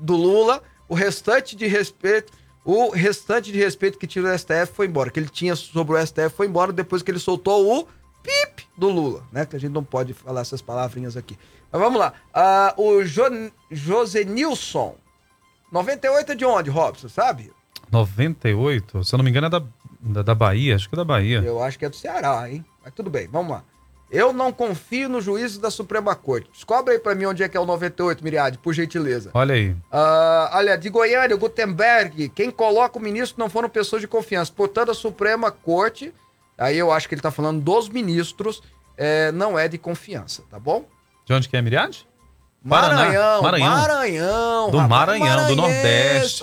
[0.00, 2.30] do Lula, o restante de respeito
[2.64, 5.10] o restante de respeito que tinha no STF foi embora.
[5.10, 7.88] Que ele tinha sobre o STF foi embora depois que ele soltou o
[8.22, 9.44] pip do Lula, né?
[9.44, 11.36] Que a gente não pode falar essas palavrinhas aqui.
[11.70, 12.12] Mas vamos lá.
[12.76, 13.24] Uh, o jo
[13.70, 14.94] José Nilson.
[15.72, 17.50] 98 é de onde, Robson, sabe?
[17.90, 19.02] 98?
[19.04, 19.62] Se eu não me engano é da,
[20.00, 21.42] da, da Bahia, acho que é da Bahia.
[21.44, 22.64] Eu acho que é do Ceará, hein?
[22.84, 23.64] Mas tudo bem, vamos lá.
[24.10, 26.50] Eu não confio no juízo da Suprema Corte.
[26.52, 29.30] Descobre aí pra mim onde é que é o 98, Miriade, por gentileza.
[29.32, 29.70] Olha aí.
[29.70, 34.52] Uh, olha, de Goiânia, Gutenberg, quem coloca o ministro não foram pessoas de confiança.
[34.54, 36.12] Portanto, a Suprema Corte,
[36.58, 38.62] aí eu acho que ele tá falando dos ministros,
[38.98, 40.84] é, não é de confiança, tá bom?
[41.24, 42.06] De onde que é, Miriade?
[42.64, 43.76] Maranhão, Maranhão.
[43.76, 44.70] Maranhão.
[44.70, 46.42] Do Maranhão, do Nordeste.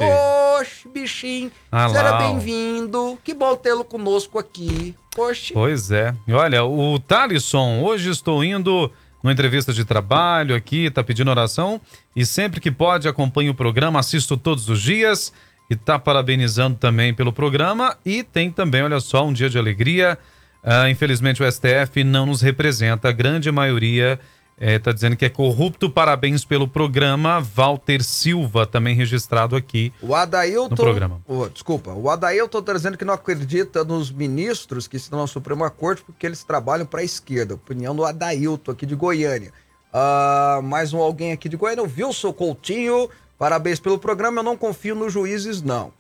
[0.60, 1.50] Oxe, bichinho.
[1.72, 3.18] Ah, Seja bem-vindo.
[3.24, 4.94] Que bom tê-lo conosco aqui.
[5.18, 5.54] Oxe.
[5.54, 6.14] Pois é.
[6.28, 8.92] E olha, o Thalisson, hoje estou indo
[9.24, 11.80] numa entrevista de trabalho aqui, tá pedindo oração.
[12.14, 15.32] E sempre que pode, acompanho o programa, assisto todos os dias.
[15.70, 17.96] E tá parabenizando também pelo programa.
[18.06, 20.18] E tem também, olha só, um dia de alegria.
[20.62, 23.08] Uh, infelizmente o STF não nos representa.
[23.08, 24.20] A grande maioria
[24.60, 25.90] é, tá dizendo que é corrupto.
[25.90, 27.40] Parabéns pelo programa.
[27.40, 31.22] Walter Silva, também registrado aqui o Adailton, no programa.
[31.26, 35.70] Oh, desculpa, o Adailton tá dizendo que não acredita nos ministros que estão na Suprema
[35.70, 37.54] Corte porque eles trabalham para a esquerda.
[37.54, 39.54] Opinião do Adailton, aqui de Goiânia.
[39.94, 43.10] Uh, mais um alguém aqui de Goiânia, o Wilson Coutinho.
[43.38, 44.40] Parabéns pelo programa.
[44.40, 45.94] Eu não confio nos juízes, não.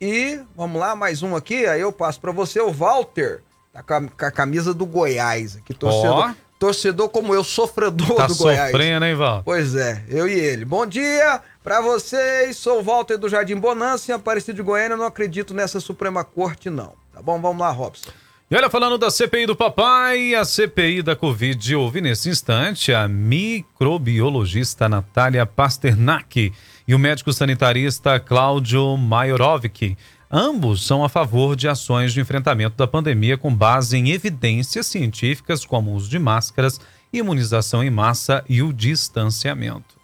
[0.00, 1.66] E vamos lá, mais um aqui.
[1.66, 3.42] Aí eu passo para você, o Walter.
[3.72, 6.30] Tá com a, com a, camisa do Goiás aqui, torcedor.
[6.30, 8.70] Oh torcedor como eu, sofredor tá do Goiás.
[8.70, 9.42] sofrendo, hein, Val?
[9.44, 10.64] Pois é, eu e ele.
[10.64, 15.06] Bom dia para vocês, sou o Walter do Jardim Bonança, em Aparecido de Goiânia, não
[15.06, 16.92] acredito nessa Suprema Corte, não.
[17.12, 17.40] Tá bom?
[17.40, 18.10] Vamos lá, Robson.
[18.50, 23.08] E olha, falando da CPI do papai, a CPI da Covid, ouvi nesse instante a
[23.08, 26.52] microbiologista Natália Pasternak
[26.86, 29.96] e o médico sanitarista Cláudio Majorovic.
[30.30, 35.64] Ambos são a favor de ações de enfrentamento da pandemia com base em evidências científicas
[35.64, 36.80] como o uso de máscaras,
[37.12, 39.94] imunização em massa e o distanciamento.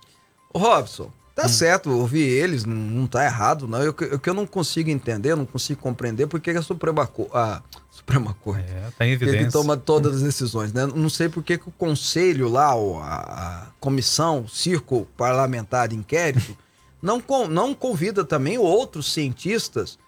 [0.55, 1.49] Robson, tá hum.
[1.49, 3.81] certo ouvir eles, não, não tá errado, não.
[3.89, 8.71] O que eu não consigo entender, não consigo compreender porque a Suprema, a Suprema Corte
[8.71, 9.47] é, tá em evidência.
[9.47, 10.87] que toma todas as decisões, né?
[10.87, 16.57] Não sei por que o conselho lá, a, a comissão, o círculo parlamentar de inquérito,
[17.01, 19.99] não, não convida também outros cientistas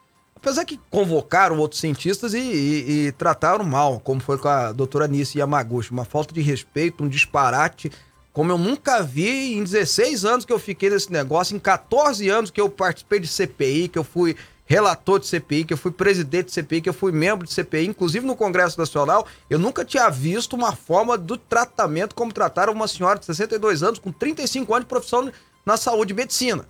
[0.43, 5.07] Apesar que convocaram outros cientistas e, e, e trataram mal, como foi com a doutora
[5.07, 5.93] Nice Yamaguchi.
[5.93, 7.93] Uma falta de respeito, um disparate,
[8.33, 12.51] como eu nunca vi em 16 anos que eu fiquei nesse negócio, em 14 anos
[12.51, 14.35] que eu participei de CPI, que eu fui
[14.67, 17.87] relator de CPI, que eu fui presidente de CPI, que eu fui membro de CPI,
[17.87, 22.89] inclusive no Congresso Nacional, eu nunca tinha visto uma forma do tratamento como trataram uma
[22.89, 25.31] senhora de 62 anos com 35 anos de profissão
[25.65, 26.67] na saúde e medicina,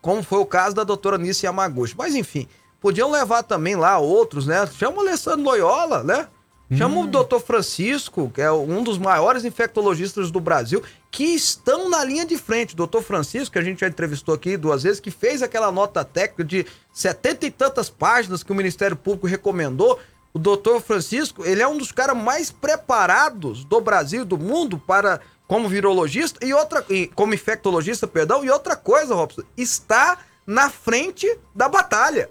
[0.00, 1.96] como foi o caso da doutora Nice Yamaguchi.
[1.98, 2.46] Mas enfim,
[2.80, 4.66] Podiam levar também lá outros, né?
[4.66, 6.28] Chama o Alessandro Loyola, né?
[6.76, 7.02] Chama hum.
[7.02, 12.24] o doutor Francisco, que é um dos maiores infectologistas do Brasil, que estão na linha
[12.24, 12.74] de frente.
[12.74, 16.04] O doutor Francisco, que a gente já entrevistou aqui duas vezes, que fez aquela nota
[16.04, 19.98] técnica de setenta e tantas páginas que o Ministério Público recomendou.
[20.32, 24.78] O doutor Francisco, ele é um dos caras mais preparados do Brasil e do mundo
[24.78, 30.70] para como virologista e outra, e, como infectologista, perdão, e outra coisa, Robson, está na
[30.70, 32.30] frente da batalha.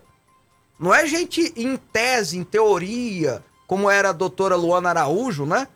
[0.80, 5.68] Não é gente em tese, em teoria, como era a doutora Luana Araújo, né?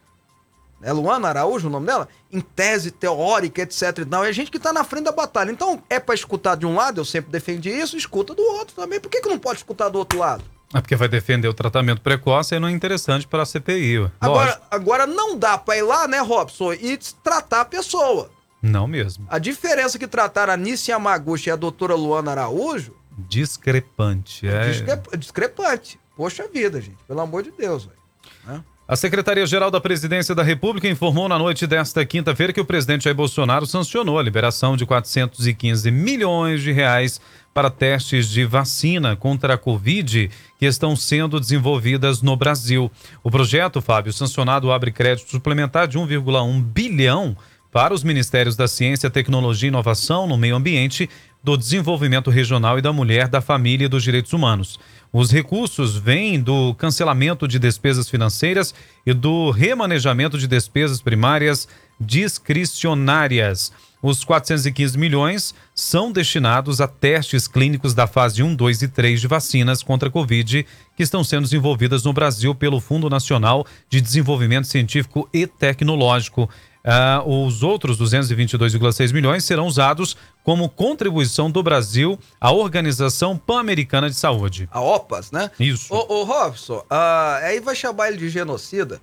[0.81, 2.07] É Luana Araújo o nome dela?
[2.31, 4.05] Em tese teórica, etc.
[4.07, 5.51] Não, é gente que está na frente da batalha.
[5.51, 8.99] Então, é para escutar de um lado, eu sempre defendi isso, escuta do outro também.
[8.99, 10.43] Por que, que não pode escutar do outro lado?
[10.73, 14.09] É porque vai defender o tratamento precoce e não é interessante para a CPI.
[14.19, 18.29] Agora, agora não dá para ir lá, né, Robson, e tratar a pessoa.
[18.61, 19.27] Não mesmo.
[19.29, 22.95] A diferença que trataram a Nice Yamaguchi e a doutora Luana Araújo.
[23.27, 24.47] Discrepante.
[24.47, 24.71] É...
[25.17, 25.99] Discrepante.
[26.15, 26.97] Poxa vida, gente.
[27.07, 27.97] Pelo amor de Deus, velho.
[28.45, 28.63] Né?
[28.85, 33.15] A Secretaria-Geral da Presidência da República informou na noite desta quinta-feira que o presidente Jair
[33.15, 37.21] Bolsonaro sancionou a liberação de 415 milhões de reais
[37.53, 42.91] para testes de vacina contra a Covid que estão sendo desenvolvidas no Brasil.
[43.23, 47.37] O projeto, Fábio, sancionado abre crédito suplementar de 1,1 bilhão
[47.71, 51.09] para os Ministérios da Ciência, Tecnologia e Inovação no Meio Ambiente,
[51.43, 54.79] do Desenvolvimento Regional e da Mulher, da Família e dos Direitos Humanos.
[55.11, 58.73] Os recursos vêm do cancelamento de despesas financeiras
[59.05, 61.67] e do remanejamento de despesas primárias
[61.99, 63.73] discricionárias.
[64.01, 69.27] Os 415 milhões são destinados a testes clínicos da fase 1, 2 e 3 de
[69.27, 74.67] vacinas contra a Covid que estão sendo desenvolvidas no Brasil pelo Fundo Nacional de Desenvolvimento
[74.67, 76.49] Científico e Tecnológico.
[76.85, 84.17] Uh, os outros 222,6 milhões serão usados como contribuição do Brasil à Organização Pan-Americana de
[84.17, 84.67] Saúde.
[84.69, 85.49] A OPAS, né?
[85.57, 85.93] Isso.
[85.93, 88.99] Ô, ô Robson, uh, aí vai chamar ele de genocida?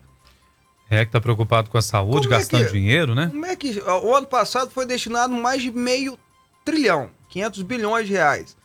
[0.90, 3.28] É que tá preocupado com a saúde, como gastando é que, dinheiro, né?
[3.28, 3.80] Como é que.
[3.80, 6.18] O ano passado foi destinado mais de meio
[6.64, 8.56] trilhão, 500 bilhões de reais,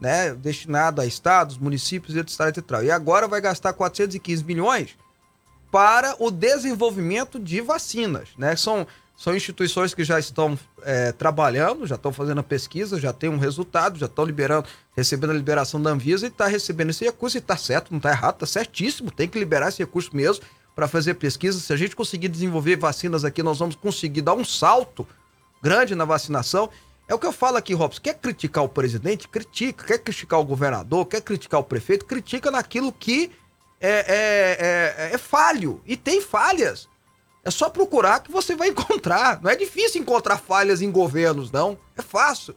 [0.00, 0.32] né?
[0.34, 2.64] Destinado a estados, municípios, etc.
[2.82, 4.96] E agora vai gastar 415 bilhões
[5.74, 8.54] para o desenvolvimento de vacinas, né?
[8.54, 13.28] São, são instituições que já estão é, trabalhando, já estão fazendo a pesquisa, já tem
[13.28, 17.38] um resultado, já estão liberando, recebendo a liberação da Anvisa e está recebendo esse recurso
[17.38, 20.44] e está certo, não está errado, está certíssimo, tem que liberar esse recurso mesmo
[20.76, 21.58] para fazer pesquisa.
[21.58, 25.04] Se a gente conseguir desenvolver vacinas aqui, nós vamos conseguir dar um salto
[25.60, 26.70] grande na vacinação.
[27.08, 28.00] É o que eu falo aqui, Robson.
[28.00, 29.26] Quer criticar o presidente?
[29.26, 29.84] Critica.
[29.86, 31.04] Quer criticar o governador?
[31.06, 32.04] Quer criticar o prefeito?
[32.04, 33.32] Critica naquilo que
[33.86, 35.82] é, é, é, é falho.
[35.84, 36.88] E tem falhas.
[37.44, 39.40] É só procurar que você vai encontrar.
[39.42, 41.78] Não é difícil encontrar falhas em governos, não.
[41.96, 42.54] É fácil.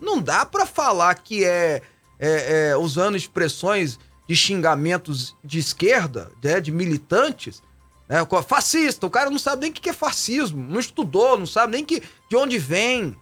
[0.00, 1.80] Não dá para falar que é,
[2.18, 7.62] é, é, usando expressões de xingamentos de esquerda, né, de militantes,
[8.08, 9.06] né, fascista.
[9.06, 12.02] O cara não sabe nem o que é fascismo, não estudou, não sabe nem que,
[12.28, 13.16] de onde vem.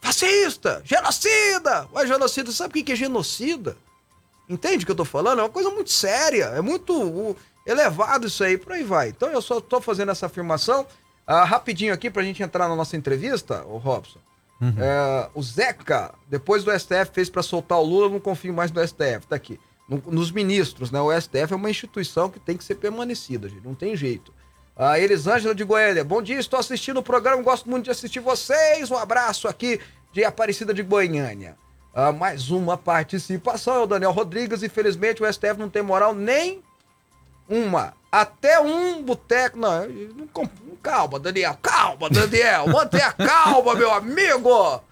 [0.00, 1.88] Fascista, genocida.
[1.94, 3.76] Ué, genocida, sabe o que é genocida?
[4.48, 5.40] Entende o que eu tô falando?
[5.40, 9.08] É uma coisa muito séria, é muito uh, elevado isso aí, por aí vai.
[9.08, 12.96] Então eu só tô fazendo essa afirmação uh, rapidinho aqui pra gente entrar na nossa
[12.96, 14.20] entrevista, o Robson.
[14.60, 14.70] Uhum.
[14.70, 18.86] Uh, o Zeca, depois do STF, fez para soltar o Lula, não confio mais no
[18.86, 19.58] STF, tá aqui.
[19.88, 21.00] No, nos ministros, né?
[21.00, 24.32] O STF é uma instituição que tem que ser permanecida, gente, não tem jeito.
[24.76, 28.90] A Elisângela de Goiânia, bom dia, estou assistindo o programa, gosto muito de assistir vocês.
[28.90, 29.80] Um abraço aqui
[30.12, 31.56] de Aparecida de Goiânia.
[31.96, 34.62] Uh, mais uma participação é o Daniel Rodrigues.
[34.62, 36.62] Infelizmente, o STF não tem moral nem
[37.48, 37.94] uma.
[38.12, 39.58] Até um boteco.
[39.58, 40.46] Não, não,
[40.82, 41.56] calma, Daniel.
[41.62, 42.68] Calma, Daniel.
[42.70, 44.82] Mantenha calma, meu amigo.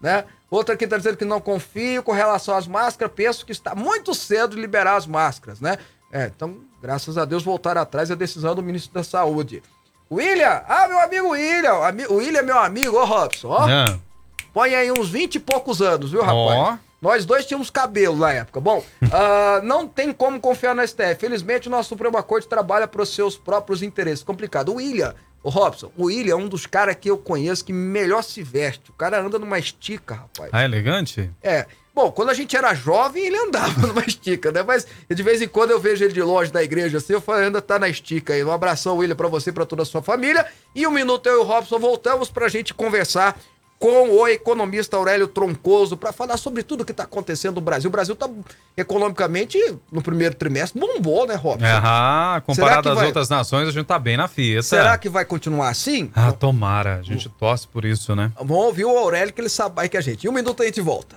[0.00, 0.24] Né?
[0.50, 3.14] Outra aqui está dizendo que não confio com relação às máscaras.
[3.14, 5.78] Penso que está muito cedo de liberar as máscaras, né?
[6.10, 9.62] É, então, graças a Deus, voltar atrás a decisão do ministro da Saúde.
[10.10, 10.62] William!
[10.66, 11.74] Ah, meu amigo William!
[12.08, 13.68] O William é meu amigo, ô Robson, ó.
[13.68, 14.07] É.
[14.52, 16.78] Põe aí uns 20 e poucos anos, viu, rapaz?
[16.82, 16.88] Oh.
[17.00, 18.60] Nós dois tínhamos cabelo na época.
[18.60, 21.14] Bom, uh, não tem como confiar no STF.
[21.18, 24.24] Felizmente, o nosso Supremo Corte trabalha para os seus próprios interesses.
[24.24, 24.72] Complicado.
[24.72, 28.22] O William, o Robson, o William é um dos caras que eu conheço que melhor
[28.22, 28.90] se veste.
[28.90, 30.50] O cara anda numa estica, rapaz.
[30.52, 31.30] Ah, elegante?
[31.40, 31.66] É.
[31.94, 34.62] Bom, quando a gente era jovem, ele andava numa estica, né?
[34.62, 37.38] Mas de vez em quando eu vejo ele de longe da igreja assim, eu falo,
[37.38, 38.42] ainda tá na estica aí.
[38.42, 40.46] Um abração, William, para você e pra toda a sua família.
[40.74, 43.38] E um minuto eu e o Robson voltamos pra gente conversar
[43.78, 47.88] com o economista Aurélio Troncoso para falar sobre tudo que está acontecendo no Brasil.
[47.88, 48.28] O Brasil está
[48.76, 49.58] economicamente,
[49.90, 51.64] no primeiro trimestre, bombou, né, Robson?
[51.66, 53.06] Ah, comparado às vai...
[53.06, 54.62] outras nações, a gente está bem na fita.
[54.62, 56.10] Será que vai continuar assim?
[56.14, 56.96] Ah, tomara.
[56.96, 58.32] A gente torce por isso, né?
[58.36, 60.26] Vamos ouvir o Aurélio que ele sabe mais que a gente.
[60.26, 61.16] Em um minuto a gente volta.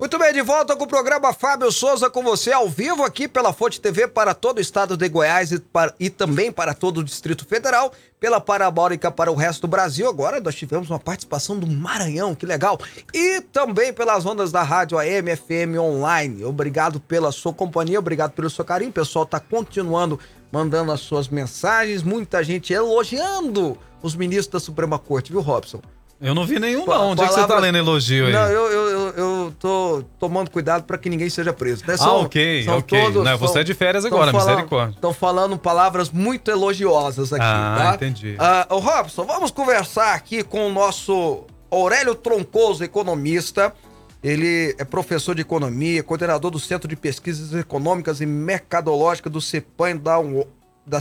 [0.08, 3.52] Muito bem, de volta com o programa Fábio Souza com você ao vivo aqui pela
[3.52, 7.04] Fonte TV para todo o estado de Goiás e, para- e também para todo o
[7.04, 10.08] Distrito Federal, pela Parabólica para o resto do Brasil.
[10.08, 12.80] Agora nós tivemos uma participação do Maranhão, que legal.
[13.12, 16.42] E também pelas ondas da rádio AM, FM online.
[16.42, 18.88] Obrigado pela sua companhia, obrigado pelo seu carinho.
[18.88, 20.18] O pessoal está continuando
[20.50, 25.82] mandando as suas mensagens, muita gente elogiando os ministros da Suprema Corte, viu, Robson?
[26.20, 27.10] Eu não vi nenhum, não.
[27.10, 28.32] Onde é que você tá lendo elogio aí?
[28.32, 31.84] Não, eu, eu, eu, eu tô tomando cuidado para que ninguém seja preso.
[31.86, 31.94] Né?
[32.00, 33.10] Ah, ok, ok.
[33.22, 34.94] Não, você é de férias agora, misericórdia.
[34.96, 37.94] Estão falando palavras muito elogiosas aqui, Ah, tá?
[37.94, 38.34] entendi.
[38.38, 43.72] Ah, ô Robson, vamos conversar aqui com o nosso Aurélio Troncoso, economista.
[44.20, 49.96] Ele é professor de economia, coordenador do Centro de Pesquisas Econômicas e Mercadológicas do CEPAM
[49.96, 50.16] da,
[50.84, 50.98] da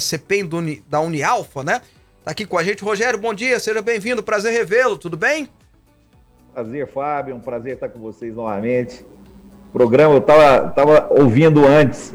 [0.88, 1.82] da Unialfa, né?
[2.28, 2.84] Tá aqui com a gente.
[2.84, 5.48] Rogério, bom dia, seja bem-vindo, prazer revê-lo, tudo bem?
[6.54, 7.34] Prazer, Fábio.
[7.34, 9.06] Um prazer estar com vocês novamente.
[9.70, 12.14] O programa eu estava tava ouvindo antes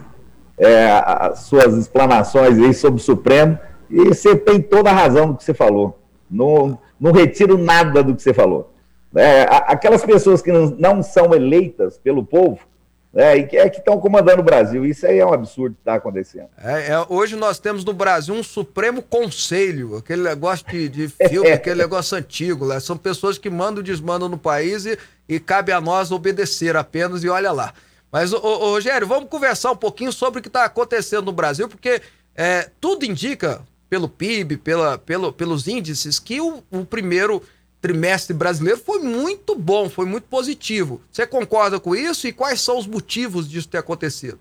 [0.59, 3.59] é, as suas explanações aí sobre o Supremo
[3.89, 5.99] e você tem toda a razão do que você falou.
[6.31, 8.71] Não, não retiro nada do que você falou.
[9.17, 12.59] É, aquelas pessoas que não são eleitas pelo povo
[13.13, 15.83] né, e que é que estão comandando o Brasil, isso aí é um absurdo que
[15.83, 16.49] está acontecendo.
[16.57, 21.51] É, é, hoje nós temos no Brasil um Supremo Conselho, aquele negócio de, de filme,
[21.53, 22.67] aquele negócio antigo.
[22.67, 22.81] Né?
[22.81, 24.99] São pessoas que mandam e desmandam no país e,
[25.29, 27.75] e cabe a nós obedecer apenas e olha lá.
[28.11, 31.33] Mas, ô, ô, ô, Rogério, vamos conversar um pouquinho sobre o que está acontecendo no
[31.33, 32.01] Brasil, porque
[32.35, 33.61] é, tudo indica,
[33.91, 37.43] pelo PIB, pela, pelo, pelos índices, que o, o primeiro
[37.83, 41.01] trimestre brasileiro foi muito bom, foi muito positivo.
[41.11, 44.39] Você concorda com isso e quais são os motivos disso ter acontecido?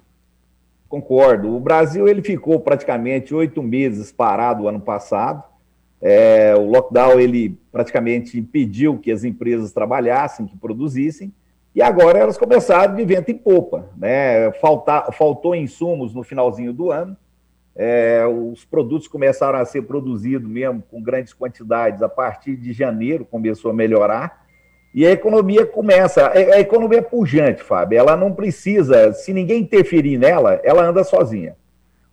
[0.87, 1.55] Concordo.
[1.55, 5.43] O Brasil ele ficou praticamente oito meses parado ano passado.
[5.99, 11.33] É, o lockdown ele praticamente impediu que as empresas trabalhassem, que produzissem,
[11.73, 13.89] e agora elas começaram de vento em popa.
[13.97, 14.51] Né?
[14.53, 17.17] Falta, faltou insumos no finalzinho do ano,
[17.75, 23.25] é, os produtos começaram a ser produzidos mesmo com grandes quantidades a partir de janeiro,
[23.25, 24.41] começou a melhorar.
[24.93, 26.25] E a economia começa.
[26.27, 27.97] A a economia é pujante, Fábio.
[27.97, 31.55] Ela não precisa, se ninguém interferir nela, ela anda sozinha.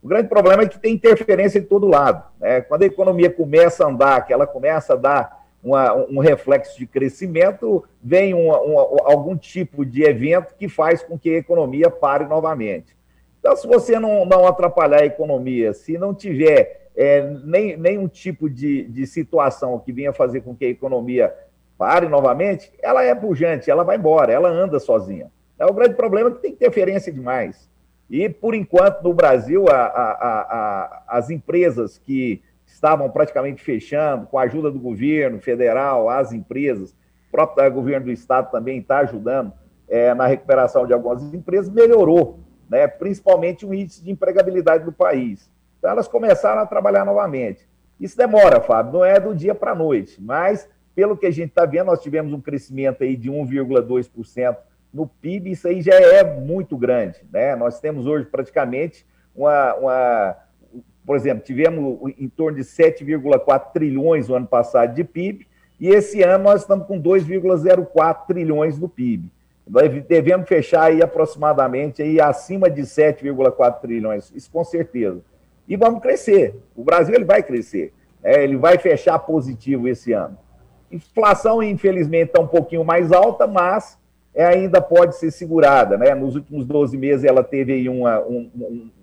[0.01, 2.23] O grande problema é que tem interferência de todo lado.
[2.41, 2.61] né?
[2.61, 6.87] Quando a economia começa a andar, que ela começa a dar uma- um reflexo de
[6.87, 12.27] crescimento, vem um- um- algum tipo de evento que faz com que a economia pare
[12.27, 12.97] novamente.
[13.41, 18.51] Então, se você não, não atrapalhar a economia, se não tiver é, nem, nenhum tipo
[18.51, 21.33] de, de situação que venha fazer com que a economia
[21.77, 25.31] pare novamente, ela é pujante, ela vai embora, ela anda sozinha.
[25.59, 27.69] É o grande problema que tem interferência demais.
[28.11, 34.39] E, por enquanto, no Brasil, a- a- a- as empresas que estavam praticamente fechando, com
[34.39, 36.91] a ajuda do governo federal, as empresas,
[37.29, 39.53] o próprio governo do estado também está ajudando
[39.89, 42.87] é, na recuperação de algumas empresas, melhorou, né?
[42.87, 45.51] principalmente o índice de empregabilidade do país.
[45.79, 47.69] Então, elas começaram a trabalhar novamente.
[48.01, 51.51] Isso demora, Fábio, não é do dia para a noite, mas, pelo que a gente
[51.51, 54.57] está vendo, nós tivemos um crescimento aí de 1,2%
[54.93, 57.19] no PIB, isso aí já é muito grande.
[57.33, 57.55] Né?
[57.57, 60.37] Nós temos hoje praticamente uma, uma
[61.09, 65.47] por exemplo, tivemos em torno de 7,4 trilhões no ano passado de PIB,
[65.81, 69.31] e esse ano nós estamos com 2,04 trilhões no PIB.
[69.69, 75.21] Nós devemos fechar aí aproximadamente aí acima de 7,4 trilhões, isso com certeza.
[75.69, 76.57] E vamos crescer.
[76.75, 77.93] O Brasil ele vai crescer.
[78.23, 78.43] né?
[78.43, 80.39] ele vai fechar positivo esse ano.
[80.91, 83.99] Inflação, infelizmente, está um pouquinho mais alta, mas
[84.35, 85.99] é, ainda pode ser segurada.
[85.99, 86.15] Né?
[86.15, 88.51] Nos últimos 12 meses ela teve aí uma, um,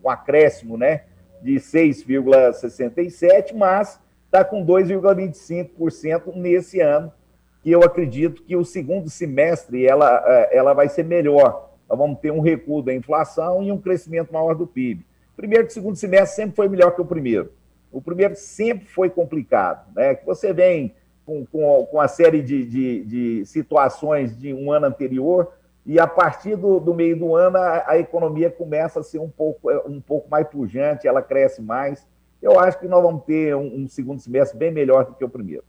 [0.03, 1.03] um, acréscimo né,
[1.41, 7.13] de 6,67%, mas está com 2,25% nesse ano,
[7.65, 11.71] que eu acredito que o segundo semestre ela, é, ela vai ser melhor.
[11.89, 15.03] Nós vamos ter um recuo da inflação e um crescimento maior do PIB.
[15.35, 17.51] Primeiro e segundo semestre sempre foi melhor que o primeiro.
[17.91, 20.13] O primeiro sempre foi complicado, né?
[20.13, 20.93] Que você vem
[21.25, 25.51] com, com, com a série de, de, de, situações de um ano anterior
[25.87, 29.29] e a partir do, do meio do ano a, a, economia começa a ser um
[29.29, 32.05] pouco, um pouco mais pujante, ela cresce mais.
[32.39, 35.29] Eu acho que nós vamos ter um, um segundo semestre bem melhor do que o
[35.29, 35.63] primeiro.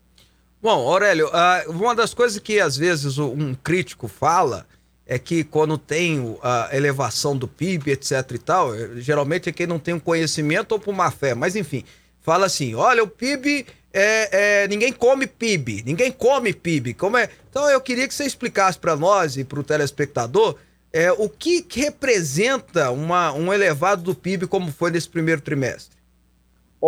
[0.63, 4.67] Bom, Aurélio, uh, uma das coisas que às vezes um crítico fala
[5.07, 9.67] é que quando tem a elevação do PIB, etc e tal, é, geralmente é quem
[9.67, 11.85] não tem um conhecimento ou por má fé, mas enfim,
[12.21, 17.31] fala assim, olha, o PIB, é, é ninguém come PIB, ninguém come PIB, como é?
[17.49, 20.57] Então eu queria que você explicasse para nós e para o telespectador
[20.93, 25.96] é, o que, que representa uma, um elevado do PIB como foi nesse primeiro trimestre.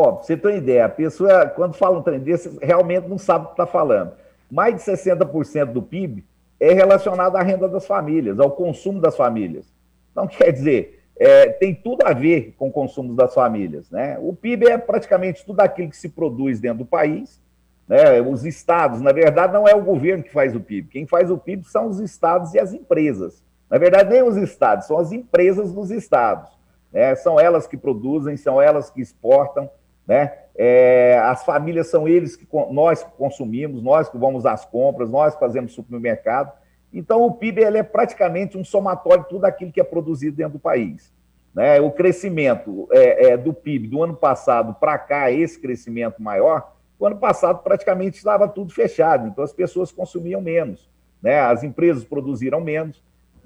[0.01, 3.19] Ó, pra você ter uma ideia, a pessoa, quando fala um trem desse, realmente não
[3.19, 4.13] sabe o que está falando.
[4.49, 6.25] Mais de 60% do PIB
[6.61, 9.67] é relacionado à renda das famílias, ao consumo das famílias.
[10.13, 13.91] Então, quer dizer, é, tem tudo a ver com o consumo das famílias.
[13.91, 14.17] Né?
[14.21, 17.41] O PIB é praticamente tudo aquilo que se produz dentro do país.
[17.89, 18.21] Né?
[18.21, 20.91] Os estados, na verdade, não é o governo que faz o PIB.
[20.91, 23.43] Quem faz o PIB são os estados e as empresas.
[23.69, 26.57] Na verdade, nem os estados, são as empresas dos estados.
[26.93, 27.17] Né?
[27.17, 29.69] São elas que produzem, são elas que exportam.
[30.09, 30.33] Né?
[30.57, 35.41] É, as famílias são eles que nós consumimos, nós que vamos às compras, nós que
[35.41, 36.51] fazemos supermercado.
[36.93, 40.55] Então, o PIB ele é praticamente um somatório de tudo aquilo que é produzido dentro
[40.55, 41.13] do país.
[41.55, 41.79] Né?
[41.81, 47.07] O crescimento é, é, do PIB do ano passado para cá, esse crescimento maior, o
[47.07, 50.91] ano passado praticamente estava tudo fechado, então as pessoas consumiam menos,
[51.23, 51.39] né?
[51.39, 53.03] as empresas produziram menos,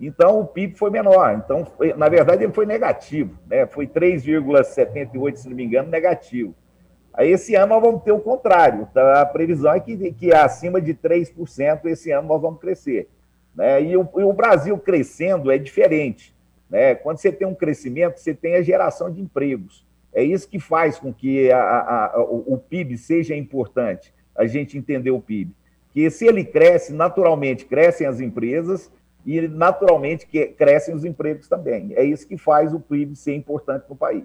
[0.06, 1.40] então o PIB foi menor.
[1.44, 3.66] Então, foi, na verdade, ele foi negativo, né?
[3.66, 6.54] foi 3,78, se não me engano, negativo.
[7.14, 9.20] Aí esse ano nós vamos ter o contrário, tá?
[9.20, 13.08] a previsão é que, que acima de 3% esse ano nós vamos crescer.
[13.54, 13.82] Né?
[13.82, 16.34] E, o, e o Brasil crescendo é diferente.
[16.68, 16.94] Né?
[16.94, 19.86] Quando você tem um crescimento, você tem a geração de empregos.
[20.12, 24.46] É isso que faz com que a, a, a, o, o PIB seja importante, a
[24.46, 25.54] gente entender o PIB.
[25.92, 28.90] Que se ele cresce, naturalmente crescem as empresas
[29.24, 31.92] e naturalmente que crescem os empregos também.
[31.94, 34.24] É isso que faz o PIB ser importante no país.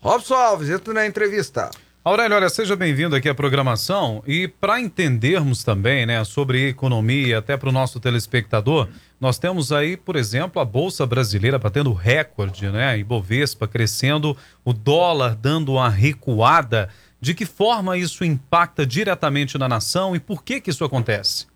[0.00, 1.70] Robson Alves, entra na entrevista.
[2.06, 7.56] Aurélio, olha, seja bem-vindo aqui à programação e para entendermos também, né, sobre economia, até
[7.56, 8.88] para o nosso telespectador,
[9.20, 15.34] nós temos aí, por exemplo, a Bolsa Brasileira batendo recorde, né, Ibovespa crescendo, o dólar
[15.34, 16.88] dando uma recuada.
[17.20, 21.46] De que forma isso impacta diretamente na nação e por que que isso acontece?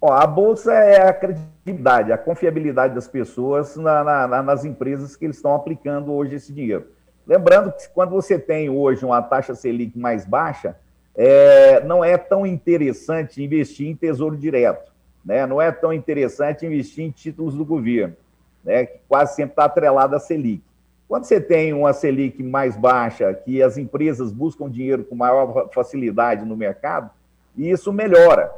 [0.00, 5.26] Ó, a Bolsa é a credibilidade, a confiabilidade das pessoas na, na, nas empresas que
[5.26, 6.86] eles estão aplicando hoje esse dinheiro.
[7.26, 10.74] Lembrando que quando você tem hoje uma taxa Selic mais baixa,
[11.14, 14.90] é, não é tão interessante investir em tesouro direto,
[15.22, 15.46] né?
[15.46, 18.16] não é tão interessante investir em títulos do governo,
[18.64, 18.86] né?
[18.86, 20.62] que quase sempre está atrelado à Selic.
[21.06, 26.46] Quando você tem uma Selic mais baixa, que as empresas buscam dinheiro com maior facilidade
[26.46, 27.10] no mercado,
[27.56, 28.50] isso melhora,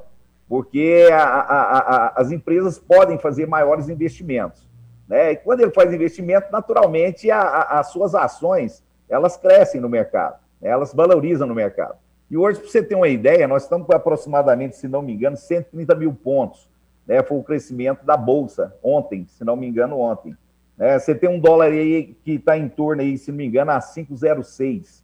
[0.53, 4.69] porque a, a, a, as empresas podem fazer maiores investimentos.
[5.09, 5.33] Né?
[5.33, 10.69] E quando ele faz investimento, naturalmente as suas ações elas crescem no mercado, né?
[10.69, 11.95] elas valorizam no mercado.
[12.31, 15.39] E hoje, para você ter uma ideia, nós estamos com aproximadamente, se não me engano,
[15.39, 16.69] 130 mil pontos.
[17.07, 17.23] Né?
[17.23, 20.37] Foi o crescimento da Bolsa ontem, se não me engano, ontem.
[20.77, 20.99] Né?
[20.99, 23.79] Você tem um dólar aí que está em torno, aí, se não me engano, a
[23.79, 25.03] 5,06.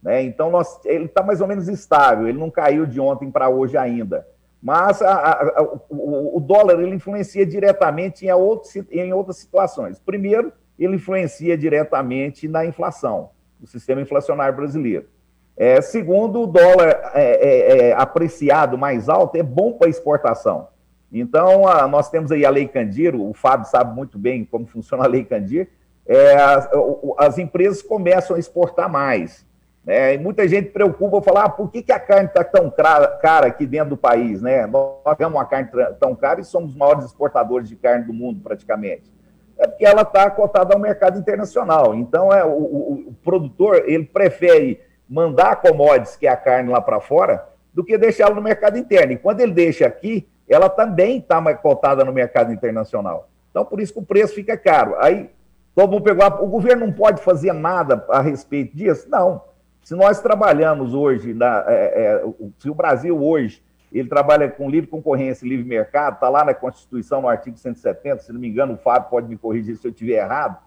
[0.00, 0.22] Né?
[0.22, 3.76] Então, nós, ele está mais ou menos estável, ele não caiu de ontem para hoje
[3.76, 4.24] ainda.
[4.64, 8.30] Mas a, a, a, o, o, dólar ele influencia diretamente em,
[8.98, 10.00] em outras situações.
[10.00, 13.28] Primeiro, ele influencia diretamente na inflação,
[13.60, 15.04] no sistema inflacionário brasileiro.
[15.54, 20.68] É, segundo, o dólar é, é, é apreciado mais alto é bom para exportação.
[21.12, 25.06] Então, nós temos aí a Lei Candir, o Fábio sabe muito bem como funciona a
[25.06, 25.68] Lei Candir,
[26.06, 26.70] é, as,
[27.18, 29.46] as empresas começam a exportar mais.
[29.84, 30.14] Né?
[30.14, 33.66] E muita gente preocupa falar, ah, por que, que a carne está tão cara aqui
[33.66, 34.40] dentro do país?
[34.40, 34.66] Né?
[34.66, 35.68] Nós temos uma carne
[36.00, 39.12] tão cara e somos os maiores exportadores de carne do mundo, praticamente.
[39.58, 41.94] É porque ela está cotada ao mercado internacional.
[41.94, 46.80] Então, é, o, o, o, produtor ele prefere mandar commodities, que é a carne, lá
[46.80, 49.12] para fora, do que deixá-la no mercado interno.
[49.12, 53.28] E quando ele deixa aqui, ela também está cotada no mercado internacional.
[53.50, 54.96] Então, por isso que o preço fica caro.
[54.98, 55.30] Aí,
[55.74, 59.08] todo mundo pegou, ah, o governo não pode fazer nada a respeito disso?
[59.08, 59.42] Não.
[59.84, 62.24] Se nós trabalhamos hoje, na, é, é,
[62.58, 63.62] se o Brasil hoje
[63.92, 68.22] ele trabalha com livre concorrência e livre mercado, está lá na Constituição, no artigo 170,
[68.22, 70.58] se não me engano, o Fábio pode me corrigir se eu estiver errado,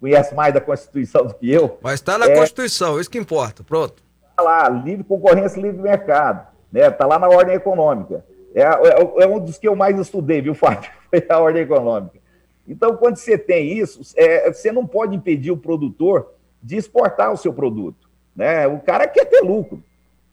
[0.00, 1.78] conhece mais da Constituição do que eu.
[1.82, 4.02] Mas está na é, Constituição, isso que importa, pronto.
[4.30, 6.88] Está lá, livre concorrência e livre mercado, né?
[6.88, 8.24] Está lá na ordem econômica.
[8.54, 10.90] É, é, é, um dos que eu mais estudei, viu, Fábio?
[11.10, 12.18] Foi a ordem econômica.
[12.66, 17.36] Então, quando você tem isso, é, você não pode impedir o produtor de exportar o
[17.36, 18.11] seu produto.
[18.34, 18.66] Né?
[18.66, 19.82] O cara quer ter lucro.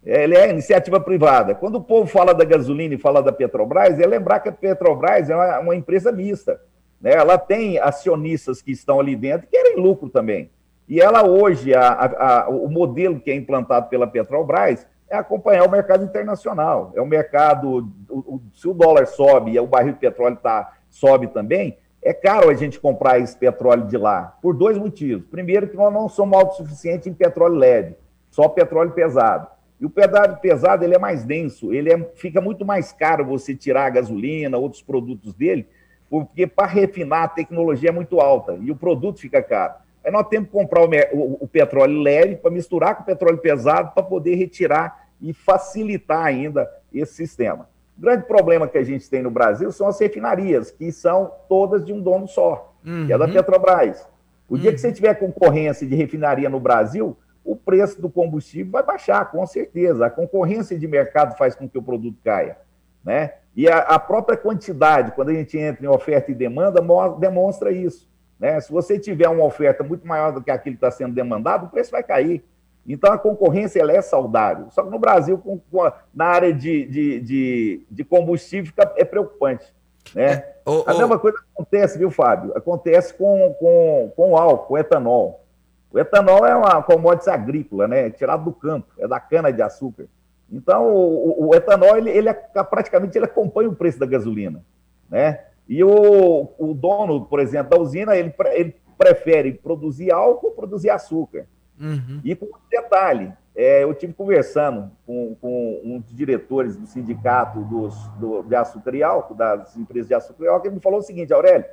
[0.04, 1.54] Ele é iniciativa privada.
[1.54, 5.30] Quando o povo fala da gasolina e fala da Petrobras, é lembrar que a Petrobras
[5.30, 6.62] é uma, uma empresa mista.
[7.02, 7.12] Né?
[7.14, 10.50] Ela tem acionistas que estão ali dentro que querem lucro também.
[10.88, 15.66] E ela hoje, a, a, a, o modelo que é implantado pela Petrobras é acompanhar
[15.66, 16.91] o mercado internacional.
[16.95, 20.74] É o mercado, o, o, se o dólar sobe e o barril de petróleo tá,
[20.89, 25.26] sobe também, é caro a gente comprar esse petróleo de lá, por dois motivos.
[25.30, 27.95] Primeiro, que nós não somos autossuficientes em petróleo leve,
[28.32, 29.47] só petróleo pesado.
[29.80, 33.56] E o petróleo pesado ele é mais denso, ele é, fica muito mais caro você
[33.56, 35.68] tirar a gasolina, outros produtos dele,
[36.10, 39.76] porque para refinar a tecnologia é muito alta e o produto fica caro.
[40.04, 43.38] Aí nós temos que comprar o, o, o petróleo leve para misturar com o petróleo
[43.38, 47.70] pesado para poder retirar e facilitar ainda esse sistema.
[48.00, 51.86] O grande problema que a gente tem no Brasil são as refinarias, que são todas
[51.86, 53.06] de um dono só, uhum.
[53.06, 53.34] que é da uhum.
[53.34, 54.08] Petrobras.
[54.47, 54.62] O uhum.
[54.62, 54.82] dia que uhum.
[54.82, 60.06] você tiver concorrência de refinaria no Brasil, o preço do combustível vai baixar, com certeza.
[60.06, 62.58] A concorrência de mercado faz com que o produto caia.
[63.04, 63.34] Né?
[63.54, 66.82] E a, a própria quantidade, quando a gente entra em oferta e demanda,
[67.20, 68.10] demonstra isso.
[68.39, 68.62] Né?
[68.62, 71.70] Se você tiver uma oferta muito maior do que aquilo que está sendo demandado, o
[71.70, 72.45] preço vai cair.
[72.90, 74.66] Então, a concorrência ela é saudável.
[74.72, 79.06] Só que no Brasil, com, com, na área de, de, de, de combustível, fica, é
[79.06, 79.72] preocupante.
[80.16, 80.32] Né?
[80.34, 82.52] É, oh, a mesma coisa acontece, viu, Fábio?
[82.58, 85.46] Acontece com, com, com o álcool, o etanol.
[85.92, 88.08] O etanol é uma commodity agrícola, né?
[88.08, 90.08] É tirado do campo, é da cana-de-açúcar.
[90.52, 94.64] Então, o, o, etanol, ele, ele é, praticamente ele acompanha o preço da gasolina,
[95.08, 95.42] né?
[95.68, 100.90] E o, o dono, por exemplo, da usina, ele, ele prefere produzir álcool ou produzir
[100.90, 101.46] açúcar.
[101.80, 102.20] Uhum.
[102.24, 107.62] E com um detalhe, é, eu tive conversando com, com um dos diretores do sindicato
[107.62, 111.00] dos, do, de açúcar e álcool, das empresas de açúcar e álcool, ele me falou
[111.00, 111.66] o seguinte, Aurélio,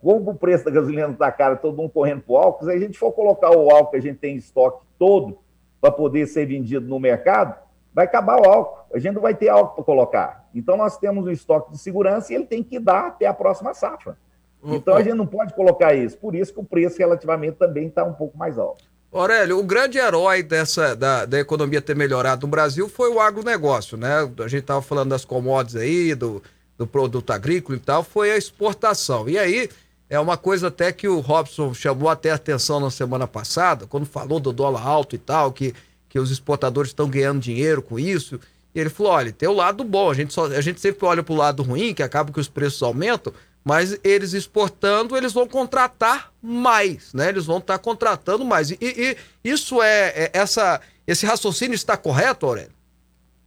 [0.00, 2.78] como o preço da gasolina está caro, todo mundo correndo para o álcool, se a
[2.78, 5.38] gente for colocar o álcool que a gente tem em estoque todo
[5.80, 7.54] para poder ser vendido no mercado,
[7.92, 8.84] vai acabar o álcool.
[8.94, 10.48] A gente não vai ter álcool para colocar.
[10.54, 13.74] Então, nós temos um estoque de segurança e ele tem que dar até a próxima
[13.74, 14.16] safra.
[14.62, 16.18] Então, a gente não pode colocar isso.
[16.18, 18.89] Por isso que o preço, relativamente, também está um pouco mais alto.
[19.12, 23.96] Aurélio, o grande herói dessa, da, da economia ter melhorado no Brasil foi o agronegócio,
[23.96, 24.30] né?
[24.38, 26.40] A gente estava falando das commodities aí, do,
[26.78, 29.28] do produto agrícola e tal, foi a exportação.
[29.28, 29.68] E aí,
[30.08, 34.38] é uma coisa até que o Robson chamou até atenção na semana passada, quando falou
[34.38, 35.74] do dólar alto e tal, que,
[36.08, 38.38] que os exportadores estão ganhando dinheiro com isso.
[38.74, 41.22] E ele falou: olha, tem o lado bom, a gente, só, a gente sempre olha
[41.22, 43.32] para o lado ruim, que acaba que os preços aumentam,
[43.64, 47.28] mas eles exportando, eles vão contratar mais, né?
[47.28, 48.70] Eles vão estar tá contratando mais.
[48.70, 52.72] E, e, isso é, é, essa, esse raciocínio está correto, Aurélio?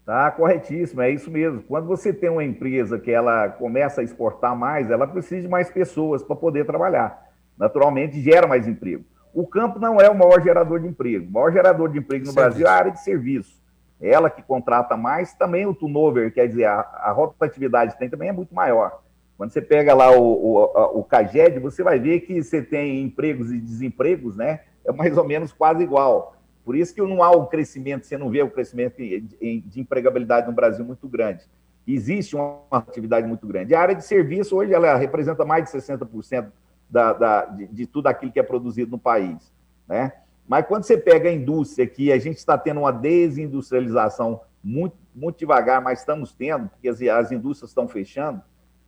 [0.05, 1.63] Tá corretíssimo, é isso mesmo.
[1.63, 5.69] Quando você tem uma empresa que ela começa a exportar mais, ela precisa de mais
[5.69, 7.31] pessoas para poder trabalhar.
[7.57, 9.05] Naturalmente, gera mais emprego.
[9.33, 11.27] O campo não é o maior gerador de emprego.
[11.27, 13.63] O maior gerador de emprego no Brasil é a área de serviço.
[13.99, 18.33] Ela que contrata mais, também o turnover, quer dizer, a, a rotatividade tem também é
[18.33, 19.01] muito maior.
[19.43, 23.51] Quando você pega lá o, o, o CAGED, você vai ver que você tem empregos
[23.51, 24.61] e desempregos, né?
[24.85, 26.37] É mais ou menos quase igual.
[26.63, 30.53] Por isso que não há o crescimento, você não vê o crescimento de empregabilidade no
[30.53, 31.43] Brasil muito grande.
[31.85, 33.75] Existe uma atividade muito grande.
[33.75, 36.47] A área de serviço hoje ela representa mais de 60%
[36.89, 39.51] da, da, de, de tudo aquilo que é produzido no país.
[39.85, 40.13] Né?
[40.47, 45.37] Mas quando você pega a indústria, que a gente está tendo uma desindustrialização muito, muito
[45.37, 48.41] devagar, mas estamos tendo, porque as, as indústrias estão fechando,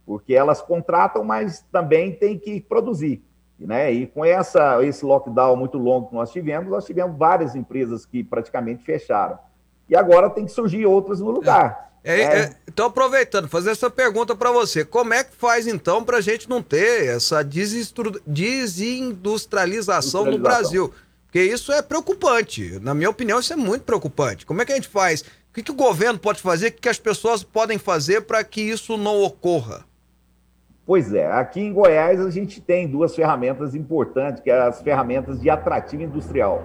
[0.06, 3.24] porque elas contratam, mas também tem que produzir.
[3.60, 3.92] Né?
[3.92, 8.22] E com essa, esse lockdown muito longo que nós tivemos, nós tivemos várias empresas que
[8.24, 9.40] praticamente fecharam.
[9.90, 11.86] E agora tem que surgir outras no lugar.
[12.04, 14.86] É, é, é, então, aproveitando, fazer essa pergunta para você.
[14.86, 20.94] Como é que faz, então, para a gente não ter essa desindustrialização no Brasil?
[21.26, 22.80] Porque isso é preocupante.
[22.80, 24.46] Na minha opinião, isso é muito preocupante.
[24.46, 25.22] Como é que a gente faz?
[25.22, 26.68] O que, que o governo pode fazer?
[26.68, 29.84] O que, que as pessoas podem fazer para que isso não ocorra?
[30.86, 35.42] Pois é, aqui em Goiás a gente tem duas ferramentas importantes, que é as ferramentas
[35.42, 36.64] de atrativo industrial.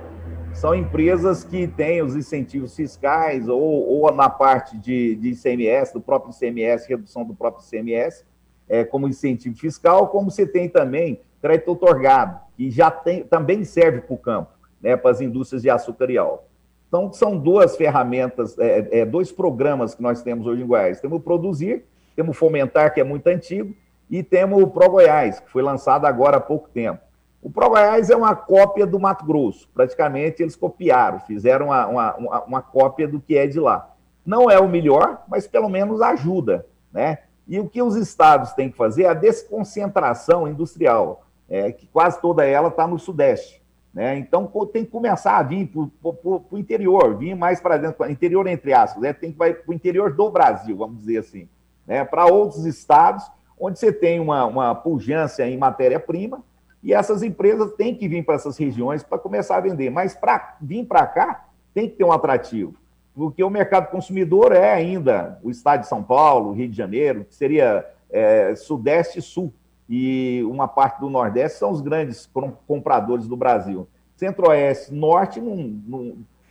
[0.53, 6.03] São empresas que têm os incentivos fiscais ou, ou na parte de, de ICMS, do
[6.03, 8.27] próprio ICMS, redução do próprio ICMS,
[8.68, 14.03] é, como incentivo fiscal, como você tem também crédito otorgado, que já tem, também serve
[14.03, 14.51] para o campo,
[14.83, 16.45] né, para as indústrias de açúcar e álcool.
[16.89, 21.01] Então, são duas ferramentas, é, é, dois programas que nós temos hoje em Goiás.
[21.01, 23.75] Temos o Produzir, temos o Fomentar, que é muito antigo,
[24.11, 27.01] e temos o Pro Goiás, que foi lançado agora há pouco tempo.
[27.41, 32.45] O Pro Goiás é uma cópia do Mato Grosso, praticamente eles copiaram, fizeram uma, uma,
[32.45, 33.95] uma, cópia do que é de lá.
[34.27, 37.19] Não é o melhor, mas pelo menos ajuda, né?
[37.49, 42.21] E o que os estados têm que fazer é a desconcentração industrial, é, que quase
[42.21, 43.61] toda ela está no Sudeste.
[43.93, 44.19] Né?
[44.19, 48.73] Então tem que começar a vir para o interior, vir mais para dentro, interior entre
[48.73, 49.13] aspas, né?
[49.13, 51.49] tem que ir para o interior do Brasil, vamos dizer assim,
[51.85, 52.05] né?
[52.05, 53.29] para outros estados,
[53.61, 56.43] onde você tem uma, uma pujança em matéria-prima,
[56.83, 59.91] e essas empresas têm que vir para essas regiões para começar a vender.
[59.91, 61.45] Mas para vir para cá,
[61.75, 62.75] tem que ter um atrativo
[63.15, 67.35] porque o mercado consumidor é ainda o estado de São Paulo, Rio de Janeiro, que
[67.35, 69.53] seria é, Sudeste e Sul,
[69.89, 72.31] e uma parte do Nordeste são os grandes
[72.67, 73.89] compradores do Brasil.
[74.17, 75.43] Centro-Oeste, Norte,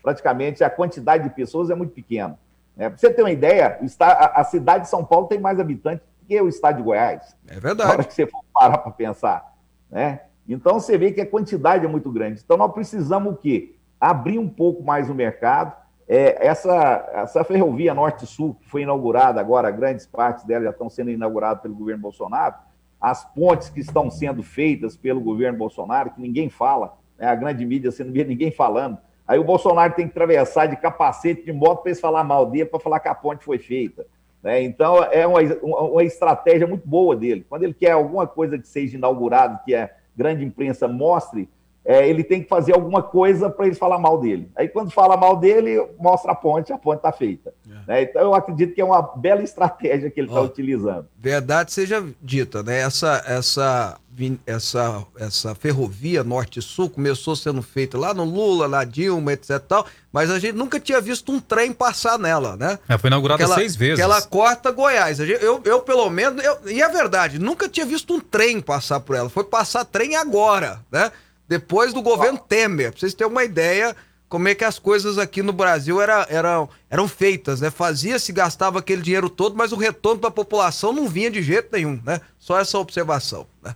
[0.03, 2.37] praticamente a quantidade de pessoas é muito pequena.
[2.75, 2.89] Né?
[2.89, 6.47] Para você ter uma ideia, a, cidade de São Paulo tem mais habitantes que o
[6.47, 7.35] estado de Goiás.
[7.47, 7.89] É verdade.
[7.89, 9.51] Na hora que você for parar para pensar.
[9.89, 10.21] Né?
[10.47, 12.41] Então você vê que a quantidade é muito grande.
[12.43, 13.75] Então nós precisamos o quê?
[13.99, 15.73] Abrir um pouco mais o mercado,
[16.07, 21.09] é, essa, essa ferrovia Norte-Sul, que foi inaugurada agora, grandes partes dela já estão sendo
[21.09, 22.55] inauguradas pelo governo Bolsonaro,
[23.01, 27.65] as pontes que estão sendo feitas pelo governo Bolsonaro, que ninguém fala, né, a grande
[27.65, 28.97] mídia você não vê ninguém falando.
[29.27, 32.65] Aí o Bolsonaro tem que atravessar de capacete de moto para eles falar mal dele,
[32.65, 34.05] para falar que a ponte foi feita.
[34.43, 34.63] Né?
[34.63, 37.45] Então, é uma, uma estratégia muito boa dele.
[37.47, 41.49] Quando ele quer alguma coisa que seja inaugurado, que a grande imprensa mostre,
[41.89, 44.47] é, ele tem que fazer alguma coisa para eles falar mal dele.
[44.55, 47.51] Aí, quando fala mal dele, mostra a ponte, a ponte está feita.
[47.67, 47.73] É.
[47.87, 48.01] Né?
[48.03, 51.07] Então, eu acredito que é uma bela estratégia que ele está utilizando.
[51.17, 52.79] Verdade seja dita, né?
[52.81, 53.97] Essa, essa,
[54.45, 59.59] essa, essa ferrovia norte-sul começou sendo feita lá no Lula, na Dilma, etc.
[59.67, 59.83] Tal,
[60.13, 62.77] mas a gente nunca tinha visto um trem passar nela, né?
[62.87, 63.95] É, foi inaugurada seis vezes.
[63.95, 65.19] Que ela corta Goiás.
[65.19, 69.15] Eu, eu pelo menos, eu, e é verdade, nunca tinha visto um trem passar por
[69.15, 69.27] ela.
[69.27, 71.11] Foi passar trem agora, né?
[71.49, 72.91] Depois do governo Temer.
[72.91, 73.95] Pra vocês terem uma ideia
[74.29, 77.71] como é que as coisas aqui no Brasil era, era, eram feitas, né?
[77.71, 81.69] Fazia-se, gastava aquele dinheiro todo, mas o retorno para a população não vinha de jeito
[81.71, 82.21] nenhum, né?
[82.37, 83.75] Só essa observação, né?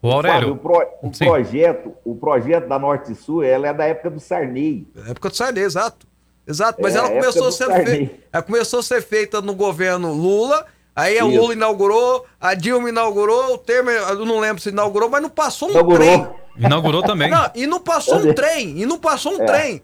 [0.00, 0.40] O Aurélio.
[0.40, 4.18] Fábio, o, pro, o projeto, o projeto da Norte Sul, ela é da época do
[4.18, 4.88] Sarney.
[4.94, 6.08] Da época do Sarney, exato.
[6.46, 10.12] Exato, mas é, ela começou a ser feita, ela começou a ser feita no governo
[10.12, 15.08] Lula, aí o Lula inaugurou, a Dilma inaugurou, o Temer, eu não lembro se inaugurou,
[15.08, 15.98] mas não passou um inaugurou.
[15.98, 16.40] trem.
[16.58, 17.30] Inaugurou também.
[17.30, 19.46] Não, e não passou um trem, e não passou um é.
[19.46, 19.82] trem.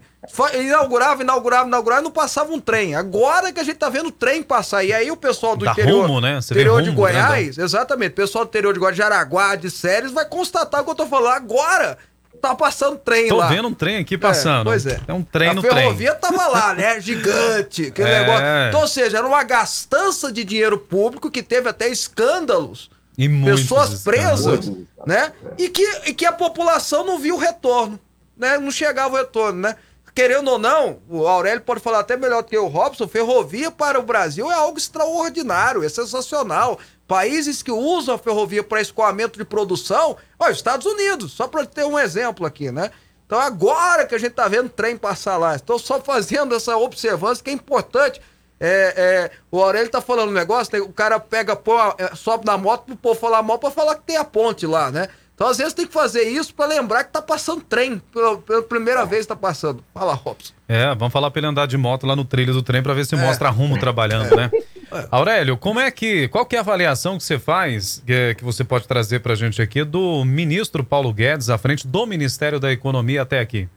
[0.59, 2.95] Inaugurava, inaugurava, inaugurava e não passava um trem.
[2.95, 4.83] Agora que a gente tá vendo o trem passar.
[4.83, 6.39] E aí o pessoal do interior, rumo, né?
[6.39, 10.25] interior de Goiás, exatamente, o pessoal do interior de Goiás, de Araguá, de Séries, vai
[10.25, 11.33] constatar o que eu tô falando.
[11.33, 11.97] Agora
[12.41, 13.47] tá passando trem Tô lá.
[13.47, 14.61] Tô vendo um trem aqui passando.
[14.61, 14.99] É, pois é.
[15.07, 15.73] É um trem a no trem.
[15.73, 16.99] A ferrovia tava lá, né?
[17.01, 18.19] Gigante, aquele é.
[18.21, 18.45] negócio.
[18.69, 24.03] Então, ou seja, era uma gastança de dinheiro público que teve até escândalos e pessoas
[24.03, 24.71] presas,
[25.05, 25.31] né?
[25.57, 27.99] E que, e que a população não viu o retorno,
[28.37, 28.57] né?
[28.57, 29.75] Não chegava o retorno, né?
[30.17, 33.99] Querendo ou não, o Aurélio pode falar até melhor do que o Robson, ferrovia para
[33.99, 36.79] o Brasil é algo extraordinário, é sensacional.
[37.07, 41.83] Países que usam a ferrovia para escoamento de produção, ó, Estados Unidos, só para ter
[41.83, 42.89] um exemplo aqui, né?
[43.27, 47.43] Então agora que a gente tá vendo trem passar lá, estou só fazendo essa observância
[47.43, 48.19] que é importante
[48.59, 52.57] é, é, o Aurélio tá falando um negócio, o cara pega, pô, é, sobe na
[52.57, 55.09] moto pro povo falar mal pra falar que tem a ponte lá, né?
[55.37, 58.01] Então, às vezes, tem que fazer isso para lembrar que tá passando trem.
[58.11, 59.83] Pela, pela primeira vez tá passando.
[59.93, 60.51] Fala, Robson.
[60.67, 63.05] É, vamos falar pra ele andar de moto lá no trilho do trem para ver
[63.05, 63.19] se é.
[63.19, 64.49] mostra rumo trabalhando, né?
[64.89, 65.07] É.
[65.11, 66.27] Aurélio, como é que.
[66.29, 69.61] Qual que é a avaliação que você faz, que, que você pode trazer pra gente
[69.61, 73.69] aqui, do ministro Paulo Guedes à frente do Ministério da Economia até aqui?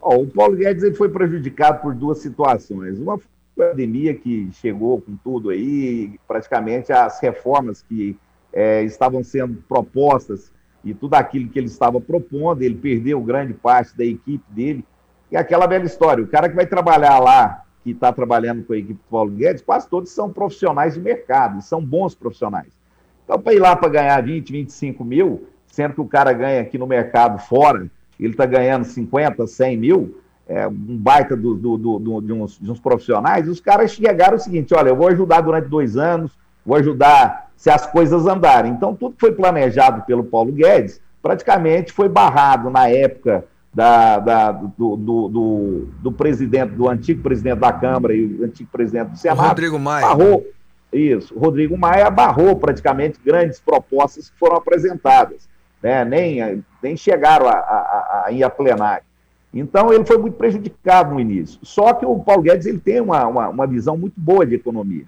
[0.00, 2.98] Oh, o Paulo Guedes ele foi prejudicado por duas situações.
[2.98, 3.20] Uma
[3.54, 8.16] pandemia que chegou com tudo aí, praticamente as reformas que
[8.52, 10.52] é, estavam sendo propostas
[10.84, 14.84] e tudo aquilo que ele estava propondo, ele perdeu grande parte da equipe dele.
[15.30, 18.78] E aquela velha história, o cara que vai trabalhar lá, que está trabalhando com a
[18.78, 22.78] equipe do Paulo Guedes, quase todos são profissionais de mercado, são bons profissionais.
[23.24, 26.78] Então, para ir lá para ganhar 20, 25 mil, sendo que o cara ganha aqui
[26.78, 30.18] no mercado fora, ele está ganhando 50, 100 mil,
[30.48, 34.40] é, um baita do, do, do, de, uns, de uns profissionais, os caras chegaram o
[34.40, 36.32] seguinte: olha, eu vou ajudar durante dois anos,
[36.64, 38.70] vou ajudar se as coisas andarem.
[38.70, 43.44] Então, tudo que foi planejado pelo Paulo Guedes praticamente foi barrado na época
[43.74, 48.70] da, da do, do, do, do, presidente, do antigo presidente da Câmara e o antigo
[48.70, 49.48] presidente do Senado.
[49.48, 50.06] Rodrigo Maia.
[50.06, 50.46] Barrou,
[50.92, 55.48] isso, Rodrigo Maia barrou praticamente grandes propostas que foram apresentadas.
[55.82, 56.04] Né?
[56.04, 59.04] Nem, nem chegaram a, a, a ir a plenário.
[59.52, 61.58] Então ele foi muito prejudicado no início.
[61.64, 65.06] Só que o Paulo Guedes ele tem uma, uma, uma visão muito boa de economia.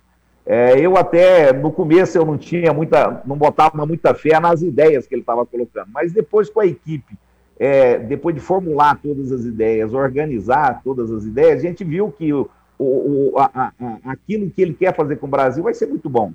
[0.52, 5.06] É, eu até no começo eu não tinha muita, não botava muita fé nas ideias
[5.06, 7.16] que ele estava colocando, mas depois com a equipe,
[7.56, 12.32] é, depois de formular todas as ideias, organizar todas as ideias, a gente viu que
[12.32, 16.10] o, o, a, a, aquilo que ele quer fazer com o Brasil vai ser muito
[16.10, 16.32] bom.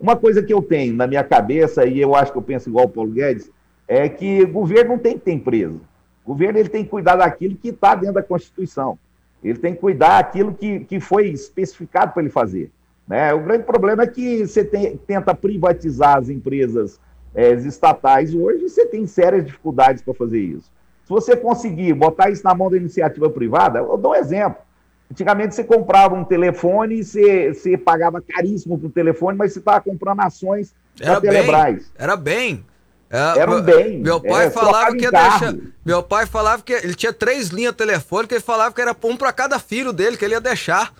[0.00, 2.86] Uma coisa que eu tenho na minha cabeça, e eu acho que eu penso igual
[2.86, 3.50] o Paulo Guedes,
[3.86, 5.78] é que o governo não tem que ter empresa.
[6.24, 8.98] O governo ele tem que cuidar daquilo que está dentro da Constituição.
[9.44, 12.70] Ele tem que cuidar daquilo que, que foi especificado para ele fazer.
[13.10, 13.34] Né?
[13.34, 17.00] O grande problema é que você tem, tenta privatizar as empresas
[17.34, 20.70] é, estatais hoje e você tem sérias dificuldades para fazer isso.
[21.02, 24.62] Se você conseguir botar isso na mão da iniciativa privada, eu dou um exemplo.
[25.10, 29.58] Antigamente você comprava um telefone e você, você pagava caríssimo para o telefone, mas você
[29.58, 31.78] estava comprando ações da Telebrás.
[31.78, 32.64] Bem, era bem.
[33.10, 33.98] É, era um bem.
[33.98, 35.56] Meu pai é, falava que ia deixar.
[35.84, 39.32] Meu pai falava que ele tinha três linhas telefônicas, ele falava que era um para
[39.32, 40.92] cada filho dele, que ele ia deixar.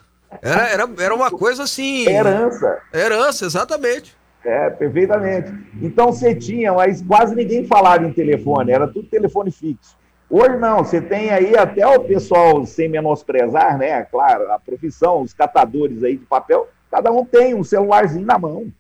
[0.43, 2.09] Era, era, era uma coisa assim.
[2.09, 2.79] Herança.
[2.95, 4.17] Herança, exatamente.
[4.45, 5.53] É, perfeitamente.
[5.83, 9.99] Então você tinha, mas quase ninguém falava em telefone, era tudo telefone fixo.
[10.31, 14.03] Hoje não, você tem aí até o pessoal, sem menosprezar, né?
[14.05, 18.73] Claro, a profissão, os catadores aí de papel, cada um tem um celularzinho na mão.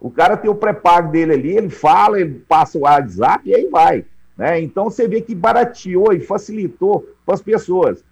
[0.00, 3.68] O cara tem o pré-pago dele ali, ele fala, ele passa o WhatsApp e aí
[3.68, 4.04] vai.
[4.36, 4.60] Né?
[4.60, 8.04] Então você vê que barateou e facilitou para as pessoas.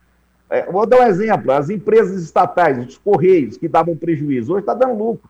[0.50, 4.74] É, vou dar um exemplo: as empresas estatais, os Correios, que davam prejuízo, hoje está
[4.74, 5.28] dando lucro.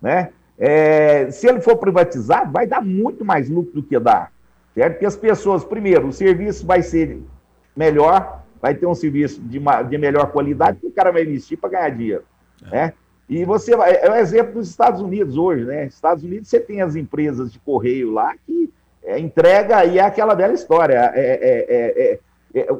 [0.00, 0.30] Né?
[0.58, 4.28] É, se ele for privatizado, vai dar muito mais lucro do que dá.
[4.74, 4.92] Certo?
[4.94, 7.18] Porque as pessoas, primeiro, o serviço vai ser
[7.74, 11.58] melhor, vai ter um serviço de, uma, de melhor qualidade, que o cara vai investir
[11.58, 12.24] para ganhar dinheiro.
[12.66, 12.70] É.
[12.70, 12.92] Né?
[13.28, 15.86] E você vai, é o um exemplo dos Estados Unidos hoje, né?
[15.86, 20.34] Estados Unidos você tem as empresas de correio lá que é, entrega e é aquela
[20.34, 21.10] bela história.
[21.12, 22.18] É, é, é, é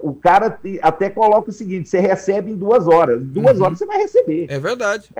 [0.03, 3.23] o cara até coloca o seguinte: você recebe em duas horas.
[3.23, 3.65] Duas uhum.
[3.65, 4.47] horas você vai receber.
[4.49, 5.11] É verdade.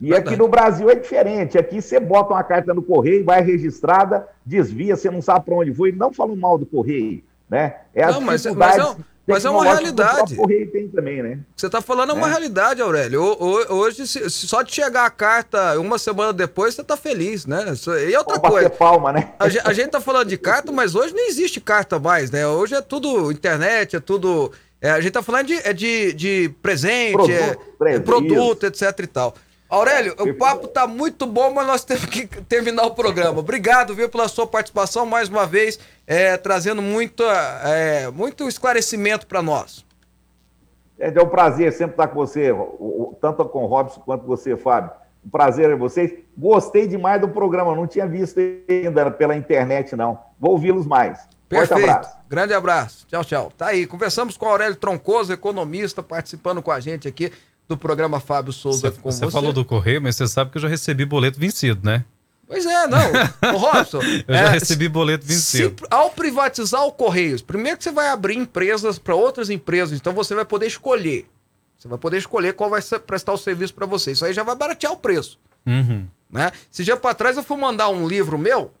[0.00, 0.28] E verdade.
[0.28, 1.58] aqui no Brasil é diferente.
[1.58, 5.72] Aqui você bota uma carta no correio, vai registrada, desvia, você não sabe para onde
[5.72, 5.92] foi.
[5.92, 7.76] Não falando mal do correio, né?
[7.94, 8.96] É não, mas, mas, é,
[9.30, 10.36] mas é uma realidade.
[10.72, 11.38] tem também, né?
[11.56, 12.30] Você está falando é uma é.
[12.30, 13.36] realidade, Aurélio.
[13.70, 17.64] Hoje, só de chegar a carta uma semana depois, você está feliz, né?
[18.08, 18.70] E outra Vamos coisa.
[18.70, 19.32] palma, né?
[19.38, 22.46] A, a gente está falando de carta, mas hoje não existe carta mais, né?
[22.46, 24.52] Hoje é tudo internet, é tudo.
[24.80, 28.98] É, a gente está falando de, é de, de presente, produto, é, é produto, etc
[29.00, 29.34] e tal.
[29.70, 33.38] Aurélio, o papo tá muito bom, mas nós temos que terminar o programa.
[33.38, 39.40] Obrigado, viu, pela sua participação mais uma vez, é, trazendo muito, é, muito esclarecimento para
[39.40, 39.86] nós.
[40.98, 42.52] É, é um prazer sempre estar com você,
[43.20, 44.90] tanto com o Robson quanto você, Fábio.
[45.24, 46.14] Um prazer em vocês.
[46.36, 50.18] Gostei demais do programa, não tinha visto ainda pela internet, não.
[50.38, 51.28] Vou ouvi-los mais.
[51.48, 51.90] Perfeito.
[51.90, 52.16] Abraço.
[52.28, 53.06] Grande abraço.
[53.06, 53.52] Tchau, tchau.
[53.56, 53.86] Tá aí.
[53.86, 57.32] Conversamos com o Aurélio Troncoso, economista, participando com a gente aqui
[57.70, 59.24] do programa Fábio Souza com você.
[59.24, 62.04] Você falou do correio, mas você sabe que eu já recebi boleto vencido, né?
[62.44, 63.54] Pois é, não.
[63.54, 64.00] Ô, Robson.
[64.26, 65.76] eu já é, recebi boleto vencido.
[65.78, 70.12] Se, ao privatizar o Correios, primeiro que você vai abrir empresas para outras empresas, então
[70.12, 71.26] você vai poder escolher.
[71.78, 74.10] Você vai poder escolher qual vai ser, prestar o serviço para você.
[74.10, 75.38] Isso aí já vai baratear o preço.
[75.64, 76.08] Uhum.
[76.28, 76.50] Né?
[76.72, 78.72] Esse dia para trás eu fui mandar um livro meu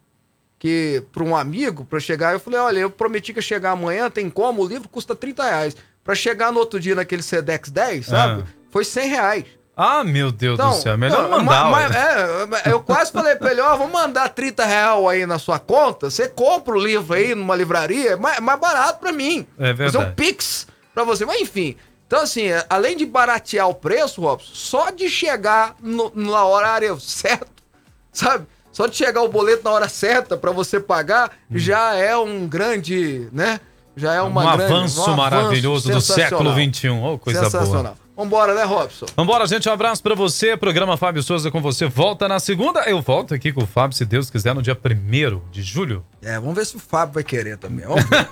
[0.58, 4.10] que para um amigo, para chegar, eu falei: olha, eu prometi que ia chegar amanhã,
[4.10, 4.62] tem como?
[4.62, 5.76] O livro custa 30 reais.
[6.02, 8.42] Para chegar no outro dia naquele Sedex 10, sabe?
[8.42, 9.44] Ah foi 100 reais.
[9.76, 11.70] Ah, meu Deus então, do céu, melhor não, mandar.
[11.70, 15.58] Mas, é, eu quase falei pra ele, ó, vamos mandar 30 reais aí na sua
[15.58, 19.46] conta, você compra o livro aí numa livraria, é mais, mais barato pra mim.
[19.58, 19.92] É verdade.
[19.92, 21.76] Fazer um Pix pra você, mas enfim.
[22.06, 26.94] Então, assim, é, além de baratear o preço, Robson, só de chegar no, na horária
[26.98, 27.46] certa,
[28.12, 28.46] sabe?
[28.72, 31.56] Só de chegar o boleto na hora certa para você pagar, hum.
[31.56, 33.60] já é um grande, né?
[34.00, 36.88] Já é uma um grande, avanço um maravilhoso avanço do século XXI.
[36.88, 37.94] Oh, coisa boa.
[38.16, 39.06] Vambora, né, Robson?
[39.16, 39.68] Vambora, gente.
[39.68, 40.56] Um abraço para você.
[40.56, 41.86] Programa Fábio Souza com você.
[41.86, 42.80] Volta na segunda.
[42.80, 46.04] Eu volto aqui com o Fábio, se Deus quiser, no dia 1 de julho.
[46.22, 47.86] É, vamos ver se o Fábio vai querer também.
[47.86, 48.28] Vamos ver.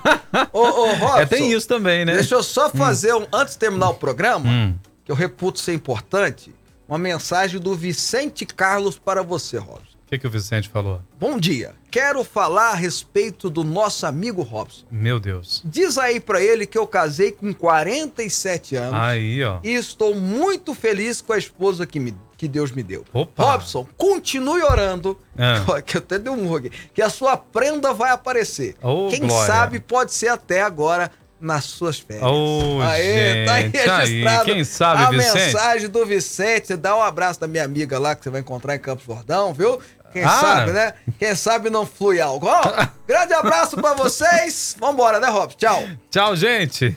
[0.52, 1.18] ô, ô, Robson.
[1.18, 2.14] É, tem isso também, né?
[2.14, 2.70] Deixa eu só hum.
[2.74, 3.22] fazer, hum.
[3.22, 4.74] um, antes de terminar o programa, hum.
[5.04, 6.54] que eu reputo ser importante,
[6.86, 9.87] uma mensagem do Vicente Carlos para você, Robson.
[10.08, 11.02] O que, que o Vicente falou?
[11.20, 11.74] Bom dia.
[11.90, 14.86] Quero falar a respeito do nosso amigo Robson.
[14.90, 15.60] Meu Deus.
[15.66, 18.98] Diz aí para ele que eu casei com 47 anos.
[18.98, 19.58] Aí, ó.
[19.62, 23.04] E estou muito feliz com a esposa que, me, que Deus me deu.
[23.12, 23.52] Opa.
[23.52, 25.20] Robson, continue orando.
[25.36, 25.58] É.
[25.84, 26.70] Que eu até dei um aqui.
[26.94, 28.76] Que a sua prenda vai aparecer.
[28.82, 29.46] Oh, Quem glória.
[29.46, 32.24] sabe pode ser até agora nas suas férias.
[32.26, 34.48] Oh, Aê, tá aí registrado.
[34.48, 35.34] Aí, quem sabe, a Vicente?
[35.34, 36.76] mensagem do Vicente.
[36.76, 39.78] Dá um abraço da minha amiga lá que você vai encontrar em Campos Jordão, viu?
[40.12, 40.28] Quem Ah.
[40.40, 40.94] sabe, né?
[41.18, 42.46] Quem sabe não flui algo.
[42.46, 42.62] Ó,
[43.06, 44.76] grande abraço pra vocês.
[44.80, 45.56] Vambora, né, Robson?
[45.58, 45.82] Tchau.
[46.10, 46.96] Tchau, gente.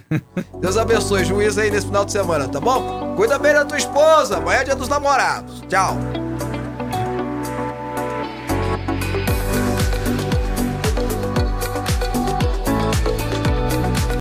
[0.59, 3.14] Deus abençoe, juiz aí nesse final de semana, tá bom?
[3.16, 4.38] Cuida bem da tua esposa.
[4.38, 5.62] Amanhã é dia dos namorados.
[5.70, 5.97] Tchau.